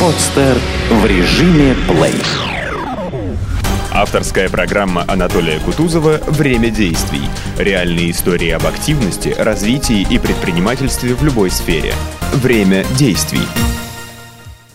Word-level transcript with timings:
Подстер 0.00 0.58
в 0.90 1.06
режиме 1.06 1.74
плей. 1.88 2.20
Авторская 3.90 4.50
программа 4.50 5.06
Анатолия 5.08 5.58
Кутузова 5.58 6.20
«Время 6.26 6.68
действий». 6.68 7.22
Реальные 7.56 8.10
истории 8.10 8.50
об 8.50 8.66
активности, 8.66 9.34
развитии 9.38 10.06
и 10.10 10.18
предпринимательстве 10.18 11.14
в 11.14 11.24
любой 11.24 11.50
сфере. 11.50 11.94
Время 12.34 12.84
действий. 12.98 13.40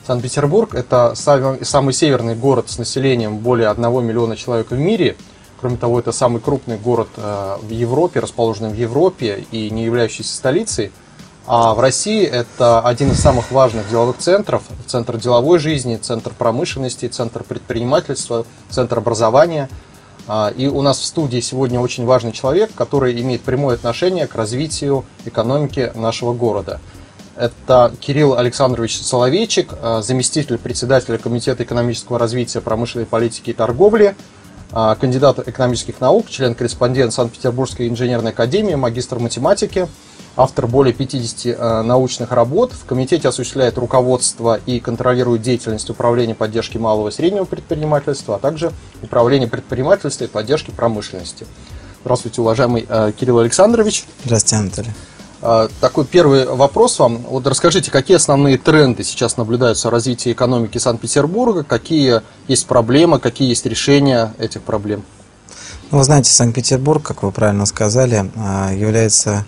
Санкт-Петербург– 0.08 0.74
это 0.74 1.14
самый, 1.14 1.64
самый 1.64 1.94
северный 1.94 2.36
город 2.36 2.72
с 2.72 2.80
населением 2.80 3.38
более 3.38 3.70
1 3.70 3.84
миллиона 4.04 4.36
человек 4.36 4.72
в 4.72 4.78
мире. 4.78 5.16
Кроме 5.60 5.78
того, 5.78 6.00
это 6.00 6.12
самый 6.12 6.42
крупный 6.42 6.80
город 6.80 7.10
э, 7.18 7.58
в 7.62 7.70
Европе, 7.70 8.22
расположенный 8.22 8.72
в 8.72 8.76
Европе 8.76 9.46
и 9.52 9.70
не 9.70 9.86
являющийся 9.86 10.36
столицей. 10.36 10.92
А 11.48 11.74
в 11.74 11.80
России 11.80 12.24
это 12.24 12.82
один 12.82 13.12
из 13.12 13.20
самых 13.20 13.52
важных 13.52 13.90
деловых 13.90 14.18
центров, 14.18 14.64
центр 14.86 15.18
деловой 15.18 15.58
жизни, 15.58 15.96
центр 15.98 16.32
промышленности, 16.38 17.08
центр 17.08 17.44
предпринимательства, 17.44 18.46
центр 18.70 19.00
образования. 19.00 19.68
А, 20.28 20.54
и 20.56 20.68
у 20.68 20.84
нас 20.84 21.00
в 21.00 21.06
студии 21.06 21.40
сегодня 21.40 21.80
очень 21.80 22.06
важный 22.06 22.32
человек, 22.32 22.72
который 22.76 23.20
имеет 23.20 23.42
прямое 23.42 23.76
отношение 23.76 24.28
к 24.28 24.36
развитию 24.36 25.04
экономики 25.26 25.92
нашего 25.96 26.34
города. 26.34 26.80
Это 27.36 27.92
Кирилл 28.00 28.38
Александрович 28.38 29.02
Соловейчик, 29.02 29.74
а, 29.82 30.04
заместитель 30.04 30.60
председателя 30.60 31.18
Комитета 31.18 31.64
экономического 31.64 32.20
развития, 32.20 32.62
промышленной 32.62 33.08
политики 33.08 33.50
и 33.50 33.54
торговли, 33.54 34.16
а, 34.72 34.94
кандидат 34.94 35.48
экономических 35.48 36.00
наук, 36.00 36.30
член-корреспондент 36.30 37.14
Санкт-Петербургской 37.14 37.90
инженерной 37.90 38.30
академии, 38.30 38.76
магистр 38.76 39.18
математики– 39.18 39.88
автор 40.36 40.68
более 40.68 40.94
50 40.94 41.46
э, 41.46 41.82
научных 41.82 42.32
работ. 42.32 42.72
В 42.74 42.86
комитете 42.86 43.28
осуществляет 43.28 43.78
руководство 43.78 44.60
и 44.66 44.80
контролирует 44.80 45.42
деятельность 45.42 45.90
управления 45.90 46.36
поддержки 46.36 46.78
малого 46.78 47.10
и 47.10 47.12
среднего 47.12 47.46
предпринимательства, 47.46 48.36
а 48.36 48.40
также 48.40 48.72
управление 49.02 49.48
предпринимательства 49.48 50.26
и 50.26 50.28
поддержки 50.28 50.72
промышленности. 50.72 51.46
Здравствуйте, 52.02 52.42
уважаемый 52.42 52.86
э, 52.88 53.12
Кирилл 53.20 53.40
Александрович. 53.40 54.06
Здравствуйте, 54.26 54.56
Анатолий. 54.56 54.92
Э, 55.42 55.68
такой 55.82 56.06
первый 56.06 56.46
вопрос 56.46 56.98
вам. 57.00 57.20
Вот 57.30 57.46
расскажите, 57.46 57.92
какие 57.92 58.16
основные 58.16 58.58
тренды 58.58 59.04
сейчас 59.04 59.38
наблюдаются 59.38 59.90
в 59.90 59.92
развитии 59.92 60.32
экономики 60.32 60.78
Санкт-Петербурга, 60.78 61.64
какие 61.64 62.22
есть 62.48 62.68
проблемы, 62.68 63.20
какие 63.20 63.50
есть 63.50 63.66
решения 63.66 64.34
этих 64.40 64.62
проблем? 64.62 65.04
Ну, 65.92 65.98
вы 65.98 66.04
знаете, 66.06 66.32
Санкт-Петербург, 66.32 67.04
как 67.04 67.22
вы 67.22 67.32
правильно 67.32 67.66
сказали, 67.66 68.32
является 68.74 69.46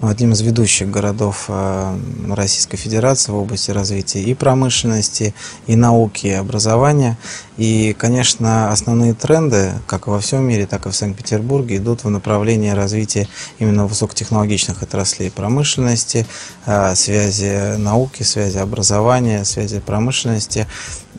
одним 0.00 0.32
из 0.32 0.40
ведущих 0.42 0.90
городов 0.90 1.46
э, 1.48 1.98
Российской 2.30 2.76
Федерации 2.76 3.32
в 3.32 3.36
области 3.36 3.70
развития 3.70 4.22
и 4.22 4.34
промышленности, 4.34 5.34
и 5.66 5.76
науки, 5.76 6.26
и 6.26 6.32
образования. 6.32 7.16
И, 7.56 7.94
конечно, 7.98 8.70
основные 8.70 9.14
тренды, 9.14 9.72
как 9.86 10.06
во 10.06 10.20
всем 10.20 10.44
мире, 10.44 10.66
так 10.66 10.86
и 10.86 10.90
в 10.90 10.94
Санкт-Петербурге, 10.94 11.78
идут 11.78 12.04
в 12.04 12.10
направлении 12.10 12.70
развития 12.70 13.28
именно 13.58 13.86
высокотехнологичных 13.86 14.82
отраслей 14.82 15.30
промышленности, 15.30 16.26
э, 16.66 16.94
связи 16.94 17.76
науки, 17.78 18.22
связи 18.22 18.58
образования, 18.58 19.44
связи 19.44 19.80
промышленности. 19.80 20.66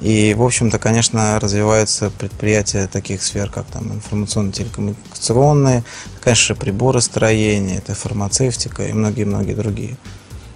И, 0.02 0.36
в 0.36 0.44
общем-то, 0.44 0.78
конечно, 0.78 1.39
развиваются 1.39 2.11
предприятия 2.11 2.88
таких 2.88 3.23
сфер, 3.23 3.50
как 3.50 3.66
там 3.66 3.92
информационно-телекоммуникационные, 3.94 5.83
конечно, 6.22 6.55
приборостроение, 6.55 7.78
это 7.78 7.95
фармацевтика 7.95 8.66
и 8.89 8.93
многие-многие 8.93 9.53
другие. 9.53 9.97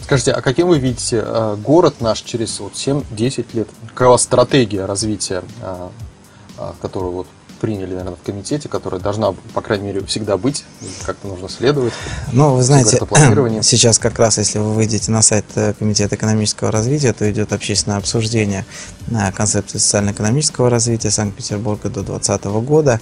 Скажите, 0.02 0.32
а 0.32 0.42
каким 0.42 0.68
вы 0.68 0.80
видите 0.80 1.24
э, 1.24 1.56
город 1.64 2.02
наш 2.02 2.22
через 2.22 2.60
вот, 2.60 2.74
7-10 2.74 3.46
лет? 3.54 3.70
Вас 3.98 4.24
стратегия 4.24 4.86
развития, 4.86 5.44
э, 5.62 5.90
э, 6.58 6.72
которую 6.82 7.14
вот 7.14 7.28
приняли, 7.62 7.92
наверное, 7.92 8.16
в 8.16 8.26
комитете, 8.26 8.68
которая 8.68 9.00
должна, 9.00 9.34
по 9.54 9.62
крайней 9.62 9.86
мере, 9.86 10.04
всегда 10.06 10.36
быть, 10.36 10.66
как-то 11.06 11.28
нужно 11.28 11.48
следовать. 11.48 11.94
Ну, 12.32 12.56
вы 12.56 12.64
знаете, 12.64 13.00
сейчас 13.62 14.00
как 14.00 14.18
раз, 14.18 14.40
если 14.40 14.58
вы 14.58 14.74
выйдете 14.74 15.12
на 15.12 15.22
сайт 15.22 15.46
э, 15.54 15.74
Комитета 15.78 16.16
экономического 16.16 16.72
развития, 16.72 17.14
то 17.14 17.30
идет 17.32 17.54
общественное 17.54 18.00
обсуждение 18.00 18.66
концепции 19.36 19.78
социально-экономического 19.78 20.72
развития 20.72 21.12
Санкт-Петербурга 21.12 21.90
до 21.90 22.02
2020 22.02 22.46
года. 22.66 23.00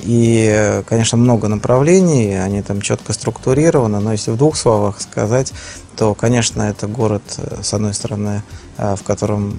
И, 0.00 0.46
э, 0.52 0.82
конечно, 0.82 1.16
много 1.16 1.48
направлений, 1.48 2.34
они 2.34 2.60
там 2.60 2.82
четко 2.82 3.14
структурированы, 3.14 4.00
но 4.00 4.12
если 4.12 4.30
в 4.30 4.36
двух 4.36 4.56
словах 4.56 5.00
сказать, 5.00 5.54
то, 5.96 6.14
конечно, 6.14 6.62
это 6.62 6.86
город, 6.86 7.22
э, 7.38 7.62
с 7.62 7.72
одной 7.72 7.94
стороны, 7.94 8.42
в 8.78 9.02
котором 9.04 9.58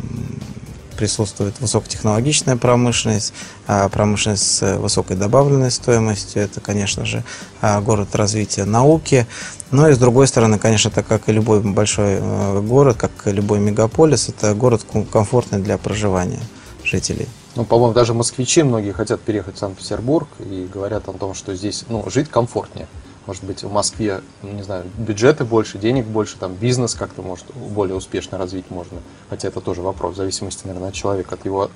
присутствует 0.93 1.59
высокотехнологичная 1.59 2.55
промышленность, 2.55 3.33
а 3.67 3.89
промышленность 3.89 4.43
с 4.43 4.77
высокой 4.77 5.17
добавленной 5.17 5.71
стоимостью. 5.71 6.43
Это, 6.43 6.59
конечно 6.61 7.05
же, 7.05 7.23
а, 7.61 7.81
город 7.81 8.15
развития 8.15 8.65
науки. 8.65 9.27
Но 9.71 9.87
и 9.89 9.93
с 9.93 9.97
другой 9.97 10.27
стороны, 10.27 10.59
конечно, 10.59 10.91
так 10.91 11.07
как 11.07 11.29
и 11.29 11.31
любой 11.31 11.61
большой 11.61 12.19
э, 12.19 12.61
город, 12.61 12.97
как 12.97 13.11
и 13.25 13.31
любой 13.31 13.59
мегаполис, 13.59 14.29
это 14.29 14.53
город 14.53 14.85
комфортный 15.11 15.59
для 15.59 15.77
проживания 15.77 16.41
жителей. 16.83 17.27
Ну, 17.55 17.65
по-моему, 17.65 17.93
даже 17.93 18.13
москвичи 18.13 18.63
многие 18.63 18.91
хотят 18.91 19.21
переехать 19.21 19.55
в 19.55 19.59
Санкт-Петербург 19.59 20.27
и 20.39 20.67
говорят 20.71 21.07
о 21.07 21.13
том, 21.13 21.33
что 21.33 21.55
здесь 21.55 21.85
ну, 21.89 22.03
жить 22.09 22.29
комфортнее. 22.29 22.87
Может 23.25 23.43
быть, 23.45 23.63
в 23.63 23.71
Москве, 23.71 24.21
не 24.41 24.63
знаю, 24.63 24.83
бюджеты 24.97 25.45
больше, 25.45 25.77
денег 25.77 26.05
больше, 26.05 26.37
там 26.37 26.53
бизнес 26.55 26.93
как-то 26.93 27.21
может 27.21 27.45
более 27.55 27.95
успешно 27.95 28.37
развить 28.37 28.69
можно. 28.69 28.99
Хотя 29.29 29.47
это 29.47 29.61
тоже 29.61 29.81
вопрос, 29.81 30.15
в 30.15 30.17
зависимости, 30.17 30.65
наверное, 30.65 30.89
от 30.89 30.95
человека, 30.95 31.35
от 31.35 31.45
его 31.45 31.71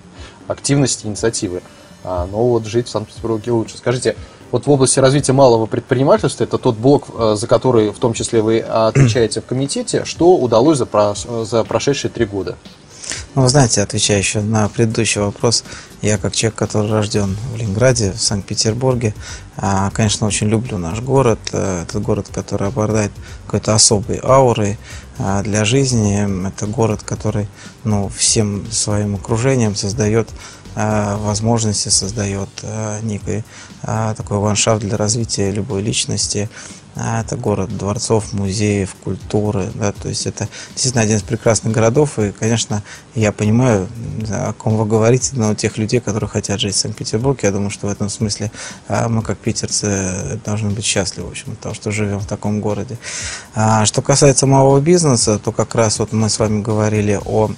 активности, 0.47 1.07
инициативы. 1.07 1.61
А, 2.03 2.27
но 2.29 2.47
вот 2.47 2.65
жить 2.65 2.87
в 2.87 2.89
Санкт-Петербурге 2.89 3.51
лучше. 3.51 3.77
Скажите, 3.77 4.15
вот 4.51 4.65
в 4.65 4.71
области 4.71 4.99
развития 4.99 5.33
малого 5.33 5.65
предпринимательства, 5.65 6.43
это 6.43 6.57
тот 6.57 6.77
блок, 6.77 7.07
э, 7.13 7.35
за 7.37 7.47
который 7.47 7.91
в 7.91 7.99
том 7.99 8.13
числе 8.13 8.41
вы 8.41 8.59
отвечаете 8.59 9.41
в 9.41 9.45
комитете, 9.45 10.05
что 10.05 10.35
удалось 10.37 10.77
за, 10.77 10.85
про, 10.85 11.15
за 11.15 11.63
прошедшие 11.63 12.11
три 12.11 12.25
года? 12.25 12.55
Ну, 13.37 13.43
вы 13.43 13.49
знаете, 13.49 13.83
отвечая 13.83 14.17
еще 14.17 14.41
на 14.41 14.67
предыдущий 14.67 15.21
вопрос, 15.21 15.63
я 16.01 16.17
как 16.17 16.33
человек, 16.35 16.57
который 16.57 16.89
рожден 16.89 17.37
в 17.53 17.55
Ленинграде, 17.55 18.11
в 18.11 18.19
Санкт-Петербурге, 18.19 19.13
а, 19.57 19.91
конечно, 19.91 20.25
очень 20.25 20.47
люблю 20.47 20.79
наш 20.79 21.01
город. 21.01 21.37
Э, 21.51 21.83
этот 21.83 22.01
город, 22.01 22.29
который 22.33 22.69
обладает 22.69 23.11
какой-то 23.45 23.75
особой 23.75 24.19
аурой 24.23 24.79
а, 25.19 25.43
для 25.43 25.65
жизни. 25.65 26.47
Это 26.47 26.65
город, 26.65 27.03
который 27.03 27.47
ну, 27.83 28.09
всем 28.09 28.65
своим 28.71 29.13
окружением 29.13 29.75
создает 29.75 30.29
а, 30.73 31.17
возможности, 31.17 31.89
создает 31.89 32.49
некий 33.03 33.43
такой 33.83 34.37
ландшафт 34.37 34.81
для 34.81 34.97
развития 34.97 35.51
любой 35.51 35.83
личности. 35.83 36.49
А, 36.99 37.21
это 37.21 37.35
город 37.35 37.77
дворцов, 37.77 38.33
музеев, 38.33 38.95
культуры, 39.03 39.69
да, 39.75 39.91
то 39.91 40.09
есть 40.09 40.25
это 40.25 40.47
действительно 40.71 41.03
один 41.03 41.17
из 41.17 41.21
прекрасных 41.21 41.73
городов, 41.73 42.17
и, 42.17 42.31
конечно, 42.31 42.81
я 43.13 43.31
понимаю, 43.31 43.87
о 44.31 44.53
ком 44.53 44.77
вы 44.77 44.85
говорите, 44.85 45.31
но 45.33 45.53
тех 45.53 45.77
людей, 45.77 45.99
которые 45.99 46.29
хотят 46.29 46.59
жить 46.59 46.73
в 46.73 46.77
Санкт-Петербурге, 46.77 47.39
я 47.43 47.51
думаю, 47.51 47.69
что 47.69 47.87
в 47.87 47.91
этом 47.91 48.09
смысле 48.09 48.51
а, 48.87 49.09
мы, 49.09 49.21
как 49.21 49.37
питерцы, 49.37 50.39
должны 50.43 50.71
быть 50.71 50.85
счастливы, 50.85 51.27
в 51.27 51.31
общем, 51.31 51.51
от 51.51 51.59
того, 51.59 51.75
что 51.75 51.91
живем 51.91 52.19
в 52.19 52.25
таком 52.25 52.61
городе. 52.61 52.97
А, 53.53 53.85
что 53.85 54.01
касается 54.01 54.47
малого 54.47 54.79
бизнеса, 54.79 55.37
то 55.37 55.51
как 55.51 55.75
раз 55.75 55.99
вот 55.99 56.13
мы 56.13 56.29
с 56.29 56.39
вами 56.39 56.61
говорили 56.61 57.19
о 57.23 57.51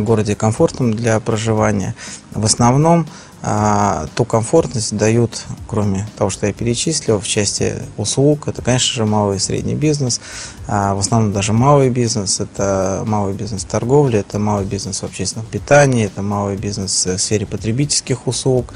городе 0.00 0.36
комфортном 0.36 0.94
для 0.94 1.18
проживания. 1.18 1.96
В 2.32 2.44
основном 2.44 3.08
а, 3.46 4.06
ту 4.14 4.24
комфортность 4.24 4.96
дают, 4.96 5.44
кроме 5.68 6.08
того, 6.16 6.30
что 6.30 6.46
я 6.46 6.54
перечислил, 6.54 7.20
в 7.20 7.26
части 7.26 7.74
услуг, 7.98 8.48
это, 8.48 8.62
конечно 8.62 8.94
же, 8.94 9.04
малый 9.04 9.36
и 9.36 9.38
средний 9.38 9.74
бизнес, 9.74 10.22
а, 10.66 10.94
в 10.94 11.00
основном 11.00 11.34
даже 11.34 11.52
малый 11.52 11.90
бизнес, 11.90 12.40
это 12.40 13.02
малый 13.04 13.34
бизнес 13.34 13.64
торговли, 13.64 14.20
это 14.20 14.38
малый 14.38 14.64
бизнес 14.64 15.02
в 15.02 15.04
общественном 15.04 15.46
питании, 15.46 16.06
это 16.06 16.22
малый 16.22 16.56
бизнес 16.56 17.04
в 17.04 17.18
сфере 17.18 17.44
потребительских 17.44 18.26
услуг. 18.26 18.72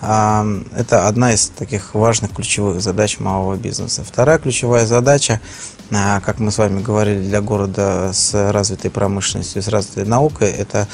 А, 0.00 0.46
это 0.74 1.08
одна 1.08 1.34
из 1.34 1.48
таких 1.48 1.94
важных 1.94 2.32
ключевых 2.32 2.80
задач 2.80 3.18
малого 3.18 3.56
бизнеса. 3.56 4.02
Вторая 4.02 4.38
ключевая 4.38 4.86
задача, 4.86 5.42
как 5.90 6.38
мы 6.38 6.50
с 6.50 6.56
вами 6.56 6.80
говорили, 6.82 7.20
для 7.20 7.42
города 7.42 8.12
с 8.14 8.50
развитой 8.50 8.90
промышленностью, 8.90 9.62
с 9.62 9.68
развитой 9.68 10.06
наукой, 10.06 10.50
это 10.50 10.88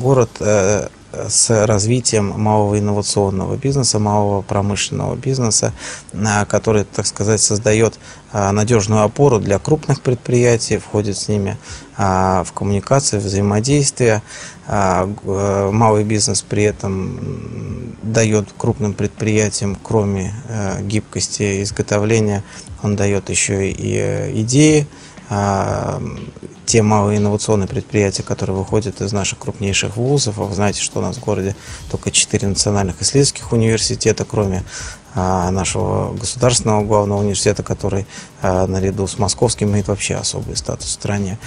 город 0.00 0.30
э, 0.38 0.88
с 1.28 1.66
развитием 1.66 2.26
малого 2.40 2.78
инновационного 2.78 3.56
бизнеса, 3.56 3.98
малого 3.98 4.42
промышленного 4.42 5.16
бизнеса, 5.16 5.72
а, 6.12 6.44
который, 6.44 6.84
так 6.84 7.06
сказать, 7.06 7.40
создает 7.40 7.98
а, 8.32 8.52
надежную 8.52 9.02
опору 9.02 9.38
для 9.38 9.58
крупных 9.58 10.00
предприятий, 10.00 10.78
входит 10.78 11.16
с 11.16 11.28
ними 11.28 11.56
а, 11.96 12.44
в 12.44 12.52
коммуникации, 12.52 13.18
взаимодействие. 13.18 14.22
Малый 14.66 16.04
бизнес 16.04 16.40
при 16.40 16.62
этом 16.62 17.98
дает 18.02 18.48
крупным 18.56 18.94
предприятиям, 18.94 19.76
кроме 19.82 20.32
гибкости 20.80 21.62
изготовления, 21.62 22.42
он 22.82 22.96
дает 22.96 23.28
еще 23.28 23.70
и 23.70 24.40
идеи, 24.40 24.86
те 26.66 26.82
малые 26.82 27.18
инновационные 27.18 27.68
предприятия, 27.68 28.22
которые 28.22 28.56
выходят 28.56 29.00
из 29.00 29.12
наших 29.12 29.38
крупнейших 29.38 29.96
вузов. 29.96 30.36
Вы 30.36 30.54
знаете, 30.54 30.80
что 30.80 30.98
у 30.98 31.02
нас 31.02 31.16
в 31.16 31.20
городе 31.20 31.56
только 31.90 32.10
четыре 32.10 32.48
национальных 32.48 33.00
исследовательских 33.00 33.52
университета, 33.52 34.24
кроме 34.24 34.64
а, 35.16 35.50
нашего 35.52 36.12
государственного 36.12 36.82
главного 36.82 37.20
университета, 37.20 37.62
который 37.62 38.04
а, 38.42 38.66
наряду 38.66 39.06
с 39.06 39.16
московским 39.16 39.70
имеет 39.70 39.86
вообще 39.86 40.16
особый 40.16 40.56
статус 40.56 40.88
в 40.88 40.90
стране. 40.90 41.38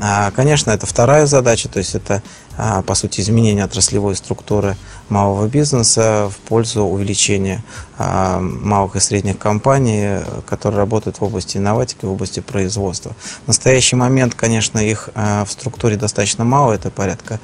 А, 0.00 0.32
конечно, 0.32 0.72
это 0.72 0.86
вторая 0.86 1.26
задача, 1.26 1.68
то 1.68 1.78
есть 1.78 1.94
это 1.94 2.20
по 2.56 2.94
сути 2.94 3.20
изменение 3.20 3.64
отраслевой 3.64 4.14
структуры 4.14 4.76
малого 5.08 5.46
бизнеса 5.46 6.30
в 6.30 6.36
пользу 6.48 6.84
увеличения 6.84 7.64
малых 7.98 8.96
и 8.96 9.00
средних 9.00 9.38
компаний, 9.38 10.22
которые 10.46 10.78
работают 10.78 11.18
в 11.20 11.24
области 11.24 11.56
инноватики, 11.56 12.04
в 12.04 12.12
области 12.12 12.40
производства. 12.40 13.12
В 13.44 13.48
настоящий 13.48 13.96
момент, 13.96 14.34
конечно, 14.34 14.78
их 14.78 15.08
в 15.14 15.48
структуре 15.48 15.96
достаточно 15.96 16.44
мало, 16.44 16.72
это 16.72 16.90
порядка 16.90 17.40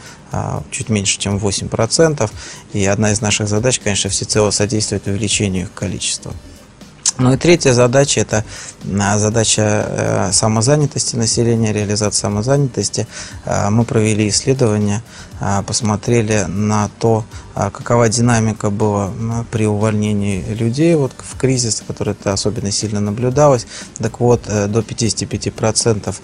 чуть 0.71 0.89
меньше, 0.89 1.19
чем 1.19 1.39
8%. 1.39 2.31
И 2.73 2.85
одна 2.85 3.13
из 3.13 3.21
наших 3.21 3.49
задач, 3.49 3.81
конечно, 3.81 4.11
всецело 4.11 4.51
содействовать 4.51 5.07
увеличению 5.07 5.65
их 5.65 5.73
количества. 5.73 6.33
Ну 7.17 7.33
и 7.33 7.37
третья 7.37 7.73
задача– 7.73 8.21
это 8.23 8.45
а, 9.01 9.19
задача 9.19 9.63
э, 9.63 10.33
самозанятости 10.33 11.17
населения, 11.17 11.73
реализации 11.73 12.21
самозанятости. 12.21 13.09
А, 13.45 13.71
мы 13.71 13.85
провели 13.85 14.29
исследование, 14.29 15.03
а, 15.41 15.63
посмотрели 15.63 16.45
на 16.47 16.91
то, 17.01 17.25
какова 17.55 18.09
динамика 18.09 18.71
была 18.71 19.11
при 19.51 19.67
увольнении 19.67 20.45
людей 20.49 20.95
вот 20.95 21.11
в 21.19 21.37
кризис, 21.37 21.83
который 21.85 22.13
это 22.13 22.33
особенно 22.33 22.71
сильно 22.71 23.01
наблюдалось. 23.01 23.67
Так 23.99 24.21
вот, 24.21 24.43
э, 24.47 24.69
до 24.69 24.83
55% 24.83 26.21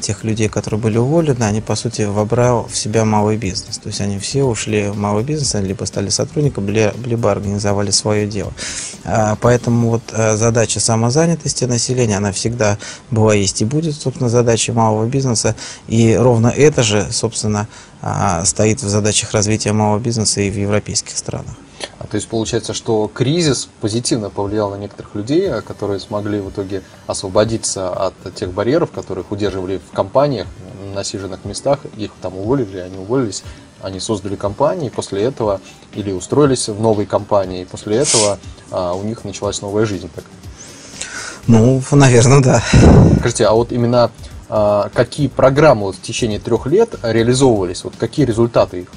тех 0.00 0.22
людей, 0.22 0.48
которые 0.48 0.78
были 0.78 0.96
уволены, 0.96 1.42
они, 1.42 1.60
по 1.60 1.74
сути, 1.74 2.02
вобрал 2.02 2.68
в 2.68 2.76
себя 2.76 3.04
малый 3.04 3.36
бизнес. 3.36 3.78
То 3.78 3.88
есть 3.88 4.00
они 4.00 4.20
все 4.20 4.44
ушли 4.44 4.90
в 4.90 4.96
малый 4.96 5.24
бизнес, 5.24 5.54
либо 5.54 5.84
стали 5.86 6.08
сотрудниками, 6.08 6.70
либо 7.04 7.32
организовали 7.32 7.90
свое 7.90 8.28
дело. 8.28 8.52
Поэтому 9.40 9.90
вот 9.90 10.02
э, 10.09 10.09
задача 10.10 10.80
самозанятости 10.80 11.64
населения, 11.64 12.16
она 12.16 12.32
всегда 12.32 12.78
была, 13.10 13.34
есть 13.34 13.62
и 13.62 13.64
будет, 13.64 13.94
собственно, 13.94 14.28
задачей 14.28 14.72
малого 14.72 15.06
бизнеса. 15.06 15.54
И 15.88 16.14
ровно 16.16 16.48
это 16.48 16.82
же, 16.82 17.06
собственно, 17.10 17.68
а, 18.02 18.44
стоит 18.44 18.82
в 18.82 18.88
задачах 18.88 19.32
развития 19.32 19.72
малого 19.72 19.98
бизнеса 19.98 20.40
и 20.40 20.50
в 20.50 20.56
европейских 20.56 21.16
странах. 21.16 21.54
А 21.98 22.06
то 22.06 22.16
есть 22.16 22.28
получается, 22.28 22.74
что 22.74 23.10
кризис 23.12 23.68
позитивно 23.80 24.30
повлиял 24.30 24.70
на 24.70 24.76
некоторых 24.76 25.14
людей, 25.14 25.50
а, 25.50 25.60
которые 25.60 26.00
смогли 26.00 26.40
в 26.40 26.50
итоге 26.50 26.82
освободиться 27.06 27.90
от 27.90 28.14
тех 28.34 28.52
барьеров, 28.52 28.90
которых 28.90 29.30
удерживали 29.30 29.80
в 29.90 29.94
компаниях, 29.94 30.46
на 30.88 30.94
насиженных 30.96 31.44
местах, 31.44 31.80
их 31.96 32.10
там 32.20 32.36
уволили, 32.36 32.78
они 32.78 32.98
уволились, 32.98 33.42
они 33.82 34.00
создали 34.00 34.36
компании, 34.36 34.88
после 34.88 35.22
этого 35.22 35.60
или 35.94 36.12
устроились 36.12 36.68
в 36.68 36.80
новой 36.80 37.06
компании, 37.06 37.62
и 37.62 37.64
после 37.64 37.96
этого 37.96 38.38
а, 38.70 38.94
у 38.94 39.02
них 39.02 39.24
началась 39.24 39.62
новая 39.62 39.86
жизнь. 39.86 40.08
Так. 40.14 40.24
Ну, 41.46 41.82
наверное, 41.92 42.40
да. 42.40 42.62
Скажите, 43.18 43.46
а 43.46 43.52
вот 43.52 43.72
именно 43.72 44.10
а, 44.48 44.90
какие 44.92 45.28
программы 45.28 45.86
вот 45.86 45.96
в 45.96 46.02
течение 46.02 46.38
трех 46.38 46.66
лет 46.66 46.94
реализовывались, 47.02 47.84
вот 47.84 47.94
какие 47.98 48.26
результаты 48.26 48.82
их? 48.82 48.88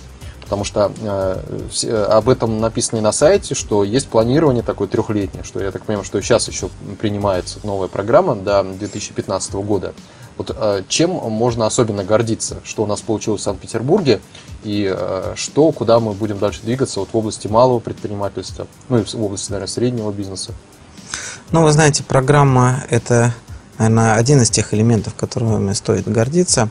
Потому 0.53 0.65
что 0.65 0.91
э, 1.01 2.03
об 2.11 2.29
этом 2.29 2.59
написано 2.61 2.99
и 2.99 3.01
на 3.01 3.11
сайте, 3.11 3.55
что 3.55 3.83
есть 3.83 4.07
планирование 4.07 4.61
такое 4.61 4.87
трехлетнее, 4.87 5.43
что 5.43 5.59
я 5.59 5.71
так 5.71 5.83
понимаю, 5.83 6.05
что 6.05 6.21
сейчас 6.21 6.47
еще 6.47 6.69
принимается 7.01 7.57
новая 7.63 7.87
программа 7.87 8.35
до 8.35 8.61
2015 8.61 9.53
года. 9.55 9.95
Вот 10.37 10.55
э, 10.55 10.83
чем 10.87 11.09
можно 11.09 11.65
особенно 11.65 12.03
гордиться, 12.03 12.57
что 12.63 12.83
у 12.83 12.85
нас 12.85 13.01
получилось 13.01 13.41
в 13.41 13.43
Санкт-Петербурге, 13.45 14.21
и 14.63 14.87
э, 14.95 15.33
что, 15.35 15.71
куда 15.71 15.99
мы 15.99 16.13
будем 16.13 16.37
дальше 16.37 16.61
двигаться 16.61 16.99
вот 16.99 17.09
в 17.11 17.17
области 17.17 17.47
малого 17.47 17.79
предпринимательства, 17.79 18.67
ну 18.89 18.99
и 18.99 19.03
в 19.03 19.15
области, 19.15 19.49
наверное, 19.49 19.71
среднего 19.71 20.11
бизнеса? 20.11 20.51
Ну, 21.49 21.63
вы 21.63 21.71
знаете, 21.71 22.03
программа– 22.03 22.83
это, 22.91 23.33
наверное, 23.77 24.15
один 24.15 24.41
из 24.41 24.49
тех 24.49 24.73
элементов, 24.73 25.13
которыми 25.15 25.73
стоит 25.73 26.07
гордиться. 26.07 26.69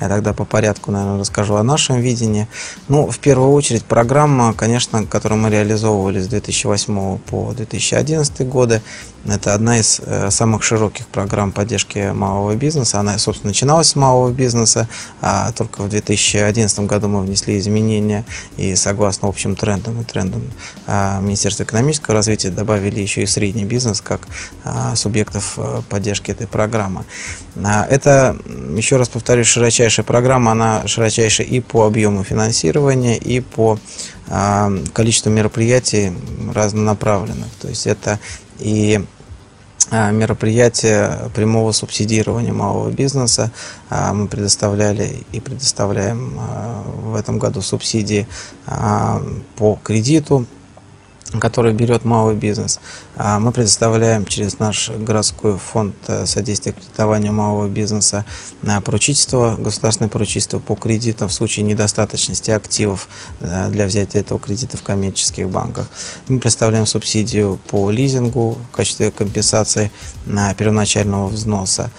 Я 0.00 0.08
тогда 0.08 0.32
по 0.32 0.44
порядку, 0.44 0.90
наверное, 0.90 1.20
расскажу 1.20 1.54
о 1.54 1.62
нашем 1.62 2.00
видении. 2.00 2.48
Ну, 2.88 3.08
в 3.08 3.20
первую 3.20 3.52
очередь, 3.52 3.84
программа, 3.84 4.52
конечно, 4.52 5.06
которую 5.06 5.40
мы 5.40 5.48
реализовывали 5.50 6.20
с 6.20 6.26
2008 6.26 7.18
по 7.18 7.52
2011 7.52 8.48
годы, 8.48 8.82
это 9.24 9.54
одна 9.54 9.78
из 9.78 10.00
э, 10.04 10.30
самых 10.30 10.64
широких 10.64 11.06
программ 11.06 11.52
поддержки 11.52 12.10
малого 12.12 12.56
бизнеса. 12.56 12.98
Она, 12.98 13.16
собственно, 13.18 13.50
начиналась 13.50 13.88
с 13.88 13.96
малого 13.96 14.32
бизнеса, 14.32 14.88
а 15.20 15.52
только 15.52 15.82
в 15.82 15.88
2011 15.88 16.80
году 16.80 17.06
мы 17.06 17.20
внесли 17.22 17.56
изменения 17.58 18.24
и 18.56 18.74
согласно 18.74 19.28
общим 19.28 19.54
трендам 19.54 20.00
и 20.00 20.04
трендам 20.04 20.42
а, 20.88 21.20
Министерства 21.20 21.62
экономического 21.62 22.16
развития 22.16 22.50
добавили 22.50 22.98
еще 22.98 23.22
и 23.22 23.26
средний 23.26 23.64
бизнес 23.64 24.00
как 24.00 24.22
а, 24.64 24.96
субъектов 24.96 25.54
э, 25.56 25.82
поддержки 25.88 26.32
этой 26.32 26.41
программы. 26.46 27.04
А, 27.62 27.86
это, 27.88 28.36
еще 28.76 28.96
раз 28.96 29.08
повторюсь, 29.08 29.46
широчайшая 29.46 30.04
программа, 30.04 30.52
она 30.52 30.86
широчайшая 30.86 31.46
и 31.46 31.60
по 31.60 31.86
объему 31.86 32.24
финансирования, 32.24 33.16
и 33.16 33.40
по 33.40 33.78
э, 34.28 34.78
количеству 34.92 35.30
мероприятий 35.30 36.12
разнонаправленных. 36.54 37.48
То 37.60 37.68
есть 37.68 37.86
это 37.86 38.18
и 38.58 39.04
а, 39.90 40.10
мероприятия 40.10 41.30
прямого 41.34 41.72
субсидирования 41.72 42.52
малого 42.52 42.90
бизнеса. 42.90 43.50
А, 43.90 44.14
мы 44.14 44.28
предоставляли 44.28 45.24
и 45.32 45.40
предоставляем 45.40 46.38
в 47.04 47.14
этом 47.14 47.38
году 47.38 47.60
субсидии 47.60 48.26
по 49.56 49.78
кредиту 49.82 50.46
который 51.40 51.72
берет 51.72 52.04
малый 52.04 52.34
бизнес. 52.34 52.80
А 53.16 53.38
мы 53.38 53.52
предоставляем 53.52 54.24
через 54.24 54.58
наш 54.58 54.90
городской 54.90 55.58
фонд 55.58 55.94
э, 56.08 56.26
содействия 56.26 56.72
кредитованию 56.72 57.32
малого 57.32 57.68
бизнеса 57.68 58.24
э, 58.62 58.80
поручительство, 58.80 59.56
государственное 59.58 60.08
поручительство 60.08 60.58
по 60.58 60.74
кредитам 60.74 61.28
в 61.28 61.32
случае 61.32 61.64
недостаточности 61.64 62.50
активов 62.50 63.08
э, 63.40 63.68
для 63.70 63.86
взятия 63.86 64.20
этого 64.20 64.38
кредита 64.38 64.76
в 64.76 64.82
коммерческих 64.82 65.48
банках. 65.48 65.88
Мы 66.28 66.38
представляем 66.38 66.86
субсидию 66.86 67.58
по 67.68 67.90
лизингу 67.90 68.58
в 68.72 68.76
качестве 68.76 69.10
компенсации 69.10 69.90
первоначального 70.56 71.28
взноса. 71.28 71.90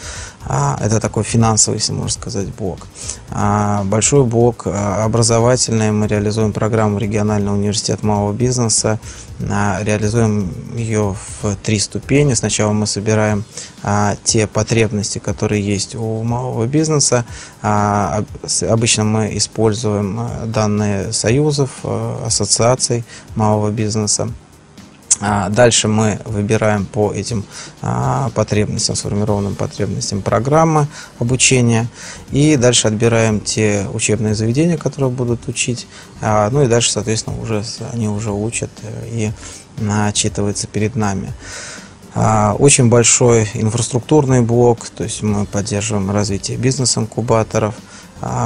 А, 0.46 0.78
это 0.82 1.00
такой 1.00 1.24
финансовый, 1.24 1.76
если 1.76 1.94
можно 1.94 2.10
сказать, 2.10 2.48
блок. 2.54 2.88
А, 3.32 3.84
большой 3.86 4.24
блок 4.26 4.68
образовательный. 4.68 5.92
Мы 5.92 6.08
реализуем 6.08 6.54
программу 6.54 6.98
регионального 7.00 7.56
университета 7.56 8.06
малого 8.06 8.34
бизнеса. 8.34 9.00
Реализуем 9.40 10.54
ее 10.76 11.16
в 11.42 11.56
три 11.64 11.80
ступени. 11.80 12.34
Сначала 12.34 12.72
мы 12.72 12.86
собираем 12.88 13.44
те 14.24 14.48
потребности, 14.48 15.20
которые 15.20 15.62
есть 15.62 15.96
у 15.96 16.24
малого 16.24 16.66
бизнеса. 16.66 17.26
Обычно 17.62 19.04
мы 19.04 19.36
используем 19.38 20.30
данные 20.46 21.12
союзов, 21.12 21.72
ассоциаций 22.26 23.04
малого 23.36 23.72
бизнеса. 23.72 24.30
А, 25.22 25.50
дальше 25.50 25.88
мы 25.88 26.20
выбираем 26.26 26.86
по 26.86 27.14
этим 27.14 27.46
а, 27.82 28.30
потребностям, 28.34 28.96
сформированным 28.96 29.56
потребностям 29.56 30.22
программы 30.22 30.88
обучения. 31.20 31.88
И 32.32 32.56
дальше 32.56 32.88
отбираем 32.88 33.40
те 33.40 33.88
учебные 33.94 34.36
заведения, 34.36 34.78
которые 34.78 35.12
будут 35.12 35.48
учить. 35.48 35.88
А, 36.22 36.50
ну 36.50 36.64
и 36.64 36.68
дальше, 36.68 36.92
соответственно, 36.92 37.40
уже 37.40 37.64
они 37.92 38.08
уже 38.10 38.32
учат 38.32 38.70
и 39.06 39.32
начитываются 39.78 40.68
перед 40.68 40.96
нами. 40.96 41.34
Очень 42.16 42.90
большой 42.90 43.50
инфраструктурный 43.56 44.42
блок, 44.42 44.88
то 44.90 45.04
есть 45.04 45.24
мы 45.24 45.48
поддерживаем 45.48 46.12
развитие 46.12 46.58
бизнес-инкубаторов– 46.58 47.74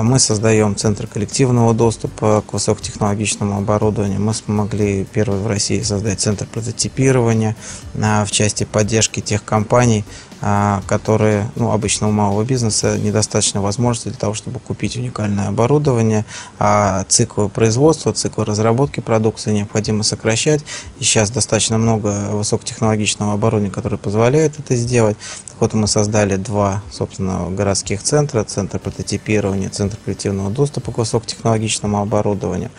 мы 0.04 0.20
создаем 0.20 0.76
центр 0.76 1.08
коллективного 1.08 1.74
доступа 1.74 2.44
к 2.48 2.54
высокотехнологичному 2.54 3.58
оборудованию. 3.58 4.20
Мы 4.20 4.34
смогли 4.34 5.06
первый 5.06 5.40
в 5.40 5.48
России 5.48 5.82
создать 5.82 6.20
центр 6.20 6.46
прототипирования 6.46 7.56
а, 8.02 8.26
в 8.26 8.32
части 8.32 8.64
поддержки 8.64 9.20
тех 9.20 9.44
компаний, 9.44 10.04
а, 10.04 10.27
которые 10.39 11.50
ну, 11.56 11.72
обычно 11.72 12.08
у 12.08 12.12
малого 12.12 12.44
бизнеса 12.44 12.98
недостаточно 12.98 13.62
возможностей 13.62 14.10
для 14.10 14.20
того, 14.20 14.34
чтобы 14.34 14.60
купить 14.60 14.96
уникальное 14.96 15.48
оборудование, 15.48 16.25
а 16.60 17.03
циклы 17.06 17.50
производства, 17.50 18.13
циклы 18.13 18.46
разработки 18.46 19.00
продукции 19.00 19.51
необходимо 19.51 20.03
сокращать. 20.03 20.62
И 21.00 21.03
сейчас 21.03 21.32
достаточно 21.32 21.77
много 21.77 22.29
высокотехнологичного 22.32 23.34
оборудования, 23.34 23.72
которое 23.72 23.98
позволяет 23.98 24.60
это 24.60 24.75
сделать. 24.75 25.17
Так 25.48 25.62
вот, 25.62 25.74
мы 25.74 25.88
создали 25.88 26.36
два, 26.36 26.84
собственно, 26.91 27.50
городских 27.50 28.03
центра, 28.03 28.44
центр 28.44 28.77
прототипирования, 28.77 29.70
центр 29.70 29.98
коллективного 30.06 30.51
доступа 30.51 30.91
к 30.91 31.00
высокотехнологичному 31.00 32.00
оборудованию. 32.00 32.70